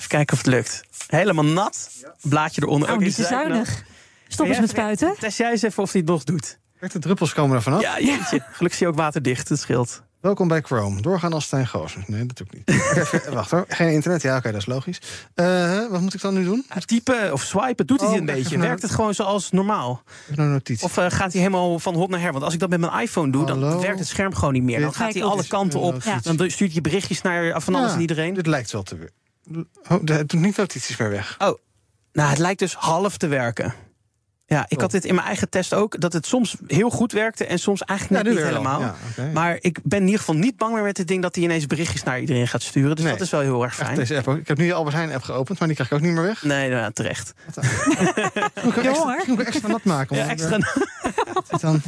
kijken 0.07 0.33
of 0.33 0.37
het 0.37 0.53
lukt. 0.53 0.83
Helemaal 1.07 1.45
nat. 1.45 1.89
Blaadje 2.21 2.61
eronder. 2.61 2.89
Oh, 2.89 2.95
ook 2.95 3.01
niet 3.01 3.15
te 3.15 3.23
zuinig. 3.23 3.83
Stop 4.27 4.47
eens 4.47 4.59
met 4.59 4.69
spuiten. 4.69 5.15
Test 5.19 5.37
jij 5.37 5.51
eens 5.51 5.61
even 5.61 5.83
of 5.83 5.91
hij 5.91 6.01
het 6.01 6.09
nog 6.09 6.23
doet. 6.23 6.59
Kijk, 6.79 6.91
de 6.91 6.99
druppels 6.99 7.33
komen 7.33 7.55
er 7.55 7.61
vanaf. 7.61 7.81
Ja, 7.81 7.99
jeetje. 7.99 8.43
Gelukkig 8.51 8.73
zie 8.73 8.85
je 8.85 8.91
ook 8.91 8.97
waterdicht, 8.97 9.49
het 9.49 9.59
scheelt. 9.59 10.03
Welkom 10.21 10.47
bij 10.47 10.61
Chrome. 10.61 11.01
Doorgaan 11.01 11.33
als 11.33 11.45
Stijn 11.45 11.67
Goosen. 11.67 12.03
Nee, 12.07 12.25
dat 12.25 12.37
doe 12.37 12.47
ik 12.49 12.53
niet. 12.53 12.97
Even- 12.97 13.33
wacht 13.33 13.51
hoor. 13.51 13.65
Geen 13.67 13.91
internet? 13.93 14.21
Ja, 14.21 14.37
oké, 14.37 14.51
dat 14.51 14.59
is 14.61 14.65
logisch. 14.65 15.01
Eh, 15.33 15.87
wat 15.89 16.01
moet 16.01 16.13
ik 16.13 16.21
dan 16.21 16.33
nu 16.33 16.43
doen? 16.43 16.65
Ja, 16.69 16.79
typen 16.85 17.33
of 17.33 17.41
swipen 17.43 17.87
doet 17.87 17.99
hij 17.99 18.09
Oh, 18.09 18.15
een 18.15 18.25
beetje. 18.25 18.57
naar- 18.57 18.67
Werkt 18.67 18.81
het 18.81 18.91
gewoon 18.91 19.13
zoals 19.13 19.51
normaal? 19.51 20.03
Of 20.81 20.97
eh, 20.97 21.05
gaat 21.09 21.31
hij 21.31 21.41
helemaal 21.41 21.79
van 21.79 21.95
hot 21.95 22.09
naar 22.09 22.19
her? 22.19 22.31
Want 22.31 22.43
als 22.43 22.53
ik 22.53 22.59
dat 22.59 22.69
met 22.69 22.79
mijn 22.79 23.01
iPhone 23.01 23.31
doe, 23.31 23.45
dan 23.45 23.79
werkt 23.81 23.99
het 23.99 24.07
scherm 24.07 24.33
gewoon 24.35 24.53
niet 24.53 24.63
meer. 24.63 24.79
Dan 24.79 24.93
gaat 24.93 25.13
hij 25.13 25.23
alle 25.23 25.47
kanten 25.47 25.79
op. 25.79 26.03
Dan 26.21 26.49
stuurt 26.49 26.73
je 26.73 26.81
berichtjes 26.81 27.21
naar 27.21 27.61
van 27.61 27.75
alles 27.75 27.89
Ja, 27.89 27.95
en 27.95 28.01
iedereen. 28.01 28.33
Dit 28.33 28.47
lijkt 28.47 28.71
wel 28.71 28.83
te 28.83 28.97
weer. 28.97 29.09
Oh, 29.89 29.99
het 30.05 30.29
doet 30.29 30.33
niet 30.41 30.57
notities 30.57 30.97
meer 30.97 31.09
weg. 31.09 31.35
Oh, 31.39 31.57
nou, 32.13 32.29
het 32.29 32.37
lijkt 32.37 32.59
dus 32.59 32.73
half 32.73 33.17
te 33.17 33.27
werken. 33.27 33.73
Ja, 34.51 34.65
ik 34.67 34.81
had 34.81 34.91
dit 34.91 35.05
in 35.05 35.15
mijn 35.15 35.27
eigen 35.27 35.49
test 35.49 35.73
ook. 35.73 35.99
Dat 36.01 36.13
het 36.13 36.25
soms 36.25 36.55
heel 36.67 36.89
goed 36.89 37.11
werkte 37.11 37.45
en 37.45 37.59
soms 37.59 37.81
eigenlijk 37.83 38.23
net 38.23 38.33
niet 38.33 38.43
helemaal. 38.43 38.81
Ja. 38.81 38.95
Maar 39.33 39.57
ik 39.59 39.79
ben 39.83 39.99
in 39.99 40.05
ieder 40.05 40.19
geval 40.19 40.35
niet 40.35 40.57
bang 40.57 40.73
meer 40.73 40.83
met 40.83 40.95
dit 40.95 41.07
ding 41.07 41.21
dat 41.21 41.35
hij 41.35 41.43
ineens 41.43 41.67
berichtjes 41.67 42.03
naar 42.03 42.19
iedereen 42.19 42.47
gaat 42.47 42.61
sturen. 42.61 42.95
Dus 42.95 43.03
Nee. 43.05 43.13
dat 43.13 43.21
is 43.21 43.29
wel 43.29 43.39
heel 43.41 43.63
erg 43.63 43.71
Echt 43.79 43.81
fijn. 43.87 43.97
deze 43.97 44.17
app 44.17 44.27
ook. 44.27 44.37
Ik 44.37 44.47
heb 44.47 44.57
nu 44.57 44.67
de 44.67 44.73
Albert 44.73 44.95
Heijn 44.95 45.13
app 45.13 45.23
geopend, 45.23 45.59
maar 45.59 45.67
die 45.67 45.77
krijg 45.77 45.91
ik 45.91 45.97
ook 45.97 46.03
niet 46.03 46.13
meer 46.13 46.23
weg. 46.23 46.43
Nee, 46.43 46.69
nou, 46.69 46.91
terecht. 46.93 47.33
Moet 48.63 48.77
ik 48.77 48.83
extra, 48.83 49.21
ik 49.27 49.39
extra 49.39 49.67
nat 49.67 49.83
maken. 49.83 50.15
Ja, 50.17 50.27
extra. 50.29 50.57
het 51.47 51.61
dan 51.61 51.81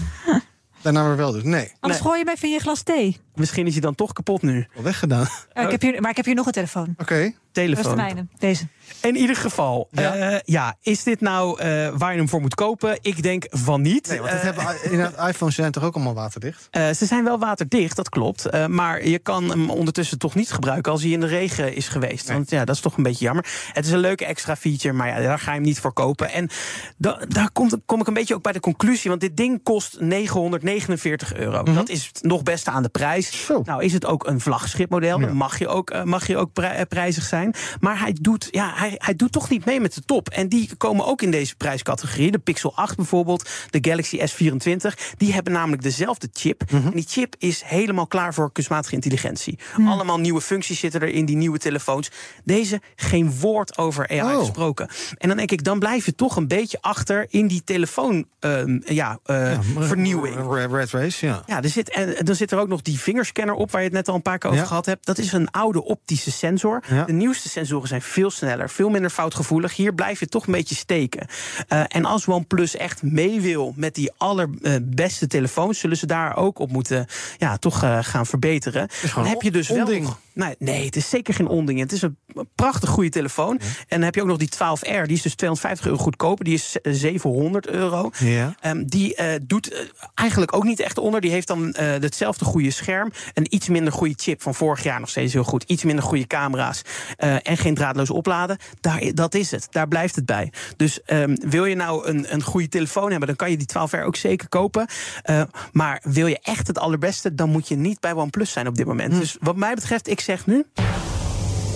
daarna 0.82 1.08
weer 1.08 1.18
wel 1.18 1.32
doet. 1.32 1.44
Nee, 1.44 1.72
Anders 1.80 2.02
gooi 2.02 2.20
je 2.20 2.26
mij 2.26 2.38
van 2.38 2.50
je 2.52 2.60
glas 2.60 2.82
thee. 2.82 3.18
Misschien 3.36 3.66
is 3.68 3.72
hij 3.72 3.82
dan 3.82 3.96
toch 3.96 4.14
kapot 4.14 4.42
nu. 4.42 4.68
al 4.76 4.84
weggedaan. 4.84 5.28
Ik 5.54 5.72
heb 5.72 5.82
hier, 5.82 6.02
maar 6.02 6.10
ik 6.10 6.16
heb 6.16 6.26
hier 6.26 6.36
nog 6.36 6.46
een 6.46 6.52
telefoon. 6.52 6.96
Oké. 6.98 7.16
Dat 7.16 7.24
is 7.26 7.32
de 7.52 7.52
Telefoon. 7.52 7.96
mijne. 7.96 8.26
Deze. 8.40 8.68
In 9.02 9.16
ieder 9.16 9.36
geval, 9.36 9.88
Ja. 9.92 10.16
ja, 10.16 10.42
ja 10.46 10.76
is 10.82 11.04
dit 11.04 11.22
nou 11.22 11.60
eh, 11.60 11.90
waar 11.98 12.12
je 12.12 12.18
hem 12.18 12.30
voor 12.30 12.42
moet 12.42 12.56
kopen? 12.56 12.98
Ik 13.02 13.24
denk 13.24 13.46
van 13.50 13.82
niet. 13.82 14.08
Nee, 14.08 14.18
want 14.20 14.30
het 14.32 14.40
Eh, 14.40 14.46
hebben, 14.46 14.92
inderdaad, 14.92 15.30
iPhones 15.30 15.56
zijn 15.56 15.72
toch 15.72 15.84
ook 15.84 15.96
allemaal 15.96 16.14
waterdicht? 16.14 16.68
Eh, 16.72 16.90
ze 16.90 17.06
zijn 17.06 17.24
wel 17.24 17.40
waterdicht, 17.40 17.96
dat 17.96 18.10
klopt. 18.10 18.46
Eh, 18.46 18.66
maar 18.66 19.08
je 19.08 19.20
kan 19.20 19.50
hem 19.50 19.70
ondertussen 19.70 20.18
toch 20.18 20.36
niet 20.36 20.52
gebruiken 20.52 20.92
als 20.92 21.02
hij 21.02 21.12
in 21.12 21.20
de 21.20 21.28
regen 21.28 21.76
is 21.76 21.88
geweest. 21.88 22.28
Nee. 22.28 22.38
Want 22.38 22.50
ja, 22.50 22.66
dat 22.66 22.76
is 22.76 22.82
toch 22.82 22.98
een 22.98 23.04
beetje 23.04 23.26
jammer. 23.26 23.46
Het 23.74 23.86
is 23.86 23.92
een 23.92 24.00
leuke 24.00 24.26
extra 24.26 24.56
feature, 24.56 24.94
maar 24.94 25.08
ja, 25.08 25.20
daar 25.28 25.40
ga 25.40 25.50
je 25.52 25.58
hem 25.58 25.66
niet 25.68 25.80
voor 25.80 25.94
kopen. 25.94 26.32
En 26.32 26.50
da- 26.98 27.20
daar 27.28 27.52
komt, 27.52 27.78
kom 27.86 28.02
ik 28.02 28.08
een 28.08 28.14
beetje 28.14 28.36
ook 28.36 28.44
bij 28.44 28.52
de 28.54 28.60
conclusie. 28.60 29.10
Want 29.10 29.22
dit 29.22 29.38
ding 29.38 29.64
kost 29.64 30.00
949 30.00 31.34
euro. 31.34 31.64
Dat 31.64 31.90
is 31.90 32.12
nog 32.22 32.44
best 32.44 32.68
aan 32.68 32.84
de 32.84 32.90
prijs. 32.90 33.32
Mhm. 33.32 33.38
Zo. 33.46 33.62
Nou 33.66 33.84
is 33.84 33.94
het 33.94 34.06
ook 34.06 34.28
een 34.28 34.40
vlaggenschipmodel. 34.40 35.20
Ja. 35.20 35.26
Dan 35.26 35.36
mag 35.36 35.60
je 35.60 35.68
ook, 35.68 35.90
eh, 35.90 36.04
mag 36.04 36.28
je 36.28 36.38
ook 36.38 36.54
pri- 36.54 36.66
eh, 36.68 36.82
prijzig 36.90 37.24
zijn. 37.24 37.54
Maar 37.80 38.00
hij 38.00 38.18
doet, 38.22 38.48
ja, 38.52 38.73
hij, 38.76 38.94
hij 38.98 39.16
doet 39.16 39.32
toch 39.32 39.50
niet 39.50 39.66
mee 39.66 39.80
met 39.80 39.94
de 39.94 40.02
top. 40.02 40.30
En 40.30 40.48
die 40.50 40.76
komen 40.78 41.06
ook 41.06 41.22
in 41.22 41.32
deze 41.32 41.56
prijscategorie. 41.56 42.32
De 42.32 42.40
Pixel 42.40 42.76
8 42.76 42.96
bijvoorbeeld, 42.96 43.50
de 43.70 43.78
Galaxy 43.82 44.20
S24. 44.20 45.14
Die 45.18 45.34
hebben 45.34 45.54
namelijk 45.54 45.82
dezelfde 45.82 46.30
chip. 46.34 46.64
Mhm. 46.72 46.86
En 46.86 46.92
die 46.92 47.06
chip 47.08 47.36
is 47.38 47.62
helemaal 47.66 48.08
klaar 48.08 48.34
voor 48.34 48.52
kunstmatige 48.52 48.96
intelligentie. 48.96 49.60
Hmm. 49.74 49.88
Allemaal 49.88 50.20
nieuwe 50.20 50.42
functies 50.42 50.80
zitten 50.80 51.02
er 51.02 51.08
in 51.08 51.26
die 51.26 51.36
nieuwe 51.36 51.58
telefoons. 51.58 52.12
Deze 52.44 52.82
geen 52.96 53.40
woord 53.40 53.78
over 53.78 54.08
AI 54.10 54.22
Oh. 54.36 54.40
gesproken. 54.40 54.90
En 55.18 55.28
dan 55.28 55.38
denk 55.38 55.52
ik, 55.52 55.64
dan 55.64 55.80
blijf 55.80 56.06
je 56.06 56.16
toch 56.16 56.36
een 56.36 56.48
beetje 56.48 56.78
achter 56.82 57.26
in 57.30 57.48
die 57.48 57.64
telefoon 57.64 58.26
ehm, 58.40 58.80
ja, 58.86 59.20
eh, 59.24 59.60
vernieuwing. 59.80 60.36
Red, 60.52 60.72
Red 60.72 60.92
Race, 60.92 61.26
ja. 61.26 61.44
Ja, 61.46 61.62
er 61.64 61.70
zit, 61.70 61.90
en 61.90 62.16
dan 62.26 62.36
zit 62.36 62.52
er 62.52 62.60
ook 62.60 62.68
nog 62.68 62.82
die 62.82 63.00
vingerscanner 63.00 63.56
op, 63.56 63.72
waar 63.72 63.82
je 63.82 63.88
het 63.88 63.96
net 63.96 64.08
al 64.08 64.16
een 64.16 64.22
paar 64.22 64.38
keer 64.38 64.50
over 64.50 64.62
Ja. 64.62 64.68
gehad 64.68 64.86
hebt. 64.86 65.06
Dat 65.06 65.18
is 65.18 65.32
een 65.34 65.52
oude 65.52 65.84
optische 65.84 66.32
sensor. 66.32 66.84
Ja. 66.90 67.04
De 67.04 67.14
nieuwste 67.14 67.50
sensoren 67.50 67.88
zijn 67.88 68.02
veel 68.02 68.30
sneller, 68.32 68.63
veel 68.70 68.90
minder 68.90 69.10
foutgevoelig. 69.12 69.76
Hier 69.76 69.94
blijf 69.94 70.20
je 70.20 70.28
toch 70.28 70.46
een 70.46 70.54
beetje 70.54 70.76
steken. 70.76 71.28
Eh, 71.68 71.84
en 71.88 72.06
als 72.06 72.28
OnePlus 72.28 72.76
echt 72.76 73.04
mee 73.04 73.42
wil 73.42 73.74
met 73.76 73.96
die 73.96 74.12
allerbeste 74.18 75.28
telefoons, 75.28 75.80
zullen 75.80 75.98
ze 75.98 76.06
daar 76.06 76.38
ook 76.38 76.60
op 76.60 76.72
moeten 76.72 77.06
ja, 77.38 77.58
toch 77.58 77.84
eh, 77.84 77.98
gaan 78.02 78.26
verbeteren. 78.26 78.88
Dan 79.16 79.26
heb 79.26 79.42
je 79.42 79.52
dus 79.52 79.68
wel 79.68 79.78
onding. 79.78 80.10
Nee, 80.34 80.56
nee, 80.60 80.86
het 80.86 80.96
is 80.96 81.10
zeker 81.10 81.34
geen 81.34 81.48
onding. 81.48 81.80
Het 81.80 81.92
is 81.92 82.02
een 82.02 82.18
prachtig 82.56 82.90
goede 82.90 83.10
telefoon. 83.10 83.60
En 83.60 83.86
dan 83.88 84.02
heb 84.02 84.16
je 84.16 84.22
ook 84.22 84.28
nog 84.28 84.38
die 84.38 84.50
12R, 84.54 85.02
die 85.06 85.16
is 85.16 85.22
dus 85.22 85.36
250 85.36 85.86
euro 85.86 85.98
goedkoper. 85.98 86.46
Die 86.46 86.54
is 86.54 86.82
eh, 86.82 86.94
700 86.94 87.68
euro. 87.68 88.10
Ja. 88.20 88.56
Ehm, 88.60 88.84
die 88.86 89.16
eh, 89.16 89.40
doet 89.48 89.72
eh, 89.74 89.80
eigenlijk 90.16 90.56
ook 90.56 90.64
niet 90.64 90.80
echt 90.80 90.98
onder. 90.98 91.22
Die 91.22 91.32
heeft 91.32 91.48
dan 91.48 91.74
eh, 91.74 91.88
hetzelfde 91.88 92.46
goede 92.46 92.72
scherm. 92.72 93.12
Een 93.34 93.48
iets 93.56 93.68
minder 93.68 93.94
goede 93.94 94.14
chip 94.18 94.42
van 94.42 94.56
vorig 94.56 94.84
jaar 94.84 95.00
nog 95.00 95.10
steeds 95.10 95.34
heel 95.34 95.44
goed. 95.44 95.64
Iets 95.64 95.84
minder 95.84 96.04
goede 96.04 96.28
camera's. 96.28 96.82
eh, 97.18 97.36
en 97.48 97.58
geen 97.58 97.76
draadloos 97.76 98.10
opladen. 98.10 98.58
Daar, 98.82 99.02
dat 99.14 99.34
is 99.36 99.52
het. 99.52 99.68
Daar 99.72 99.88
blijft 99.88 100.16
het 100.16 100.26
bij. 100.26 100.52
Dus 100.78 101.02
ehm, 101.04 101.36
wil 101.40 101.66
je 101.66 101.76
nou 101.76 102.08
een, 102.08 102.34
een 102.34 102.44
goede 102.44 102.68
telefoon 102.70 103.10
hebben, 103.10 103.28
dan 103.28 103.36
kan 103.38 103.52
je 103.52 103.58
die 103.58 103.68
12R 103.68 104.04
ook 104.06 104.16
zeker 104.16 104.50
kopen. 104.50 104.88
Eh, 105.24 105.42
maar 105.72 106.02
wil 106.04 106.28
je 106.28 106.40
echt 106.42 106.68
het 106.68 106.78
allerbeste, 106.78 107.36
dan 107.36 107.50
moet 107.50 107.68
je 107.68 107.76
niet 107.76 108.00
bij 108.00 108.14
OnePlus 108.14 108.52
zijn 108.52 108.68
op 108.68 108.76
dit 108.76 108.86
moment. 108.86 109.20
Dus 109.20 109.38
wat 109.40 109.56
mij 109.56 109.74
betreft, 109.74 110.08
ik 110.08 110.20
zeg 110.24 110.46
nu. 110.46 110.66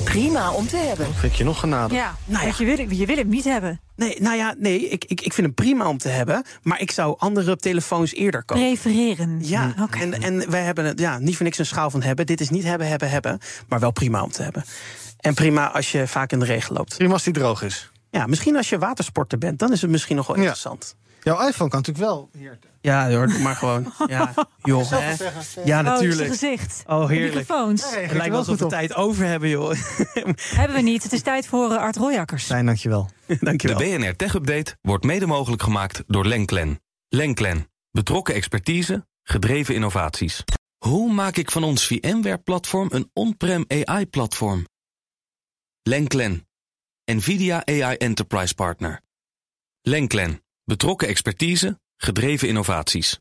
Prima 0.04 0.52
om 0.52 0.68
te 0.68 0.78
hebben. 0.78 1.14
Vind 1.14 1.38
je 1.38 1.44
nog 1.44 1.60
genade? 1.60 1.94
Ja, 1.96 2.16
Nou 2.26 2.46
ja. 2.48 2.54
je 2.58 2.66
wil, 2.66 2.90
je 2.92 3.06
wil 3.06 3.16
hem 3.16 3.28
niet 3.30 3.44
hebben. 3.44 3.80
Nee, 3.96 4.22
nou 4.22 4.36
ja, 4.38 4.56
nee, 4.58 4.90
ik, 4.90 5.06
ik, 5.06 5.22
ik 5.22 5.34
vind 5.34 5.48
hem 5.48 5.54
prima 5.56 5.88
om 5.88 5.98
te 5.98 6.10
hebben. 6.10 6.44
Maar 6.62 6.82
ik 6.82 6.92
zou 6.92 7.16
andere 7.18 7.56
telefoons 7.56 8.14
eerder 8.14 8.44
kopen. 8.44 8.64
Prefereren. 8.64 9.40
Ja, 9.42 9.74
Oké. 9.82 9.98
en, 10.00 10.22
en 10.22 10.50
wij 10.52 10.62
hebben 10.64 10.86
het 10.86 11.00
ja, 11.00 11.20
niet 11.20 11.36
voor 11.36 11.46
niks 11.46 11.58
een 11.58 11.66
schaal 11.66 11.90
van 11.90 12.02
hebben. 12.02 12.26
Dit 12.26 12.42
is 12.42 12.50
niet 12.50 12.64
hebben, 12.64 12.88
hebben, 12.88 13.10
hebben. 13.10 13.40
Maar 13.68 13.80
wel 13.80 13.92
prima 13.92 14.24
om 14.24 14.32
te 14.32 14.44
hebben. 14.44 14.64
En 15.20 15.34
prima 15.34 15.72
als 15.72 15.92
je 15.92 16.08
vaak 16.08 16.32
in 16.32 16.40
de 16.40 16.46
regen 16.46 16.74
loopt. 16.76 16.98
Prima 16.98 17.14
als 17.14 17.24
die 17.24 17.34
droog 17.34 17.62
is. 17.62 17.92
Ja, 18.12 18.26
misschien 18.26 18.56
als 18.58 18.70
je 18.70 18.78
watersporter 18.78 19.38
bent, 19.38 19.60
dan 19.60 19.72
is 19.72 19.82
het 19.82 19.92
misschien 19.92 20.16
nog 20.16 20.28
wel 20.28 20.36
Ja. 20.36 20.42
interessant. 20.42 20.96
Jouw 21.28 21.48
iPhone 21.48 21.70
kan 21.70 21.80
natuurlijk 21.80 22.06
wel. 22.08 22.30
Hier. 22.38 22.60
Ja, 22.82 23.10
hoor, 23.10 23.28
doe 23.28 23.40
maar 23.40 23.56
gewoon. 23.56 23.94
Ja, 24.08 24.34
joh. 24.62 24.90
Hè? 24.90 25.14
Ja, 25.64 25.80
Oh, 25.80 25.86
natuurlijk. 25.86 26.20
het 26.20 26.30
gezicht. 26.30 26.84
Oh, 26.88 27.08
De 27.08 27.14
heerlijk. 27.14 27.34
microfoons. 27.36 27.96
Het 27.96 28.12
lijkt 28.12 28.28
wel 28.30 28.38
alsof 28.38 28.60
we 28.60 28.66
tijd 28.68 28.96
over 28.96 29.26
hebben, 29.26 29.50
joh. 29.50 29.74
Hebben 30.60 30.76
we 30.76 30.82
niet. 30.82 31.04
Het 31.04 31.14
is 31.14 31.22
tijd 31.22 31.48
voor 31.48 31.72
uh, 31.72 31.78
Art 31.78 31.96
Royakkers. 31.96 32.44
Stijn, 32.44 32.66
dankjewel. 32.72 33.10
De 33.26 33.38
Dankjewel. 33.42 33.78
BNR 33.78 34.16
Tech 34.16 34.34
Update 34.34 34.78
wordt 34.82 35.04
mede 35.04 35.26
mogelijk 35.26 35.62
gemaakt 35.64 36.04
door 36.08 36.26
Lenklen. 36.26 36.80
Lenklen. 37.10 37.70
Betrokken 37.92 38.34
expertise, 38.34 39.08
gedreven 39.24 39.76
innovaties. 39.76 40.44
Hoe 40.78 41.12
maak 41.14 41.36
ik 41.38 41.52
van 41.52 41.64
ons 41.64 41.86
VMware-platform 41.88 42.88
een 42.92 43.10
on-prem 43.14 43.66
AI-platform? 43.68 44.66
Lenklen. 45.82 46.48
NVIDIA 47.12 47.66
AI 47.66 47.96
Enterprise 47.96 48.54
Partner. 48.56 49.02
Lenklen. 49.82 50.42
Betrokken 50.68 51.08
expertise, 51.08 51.80
gedreven 51.98 52.48
innovaties. 52.48 53.20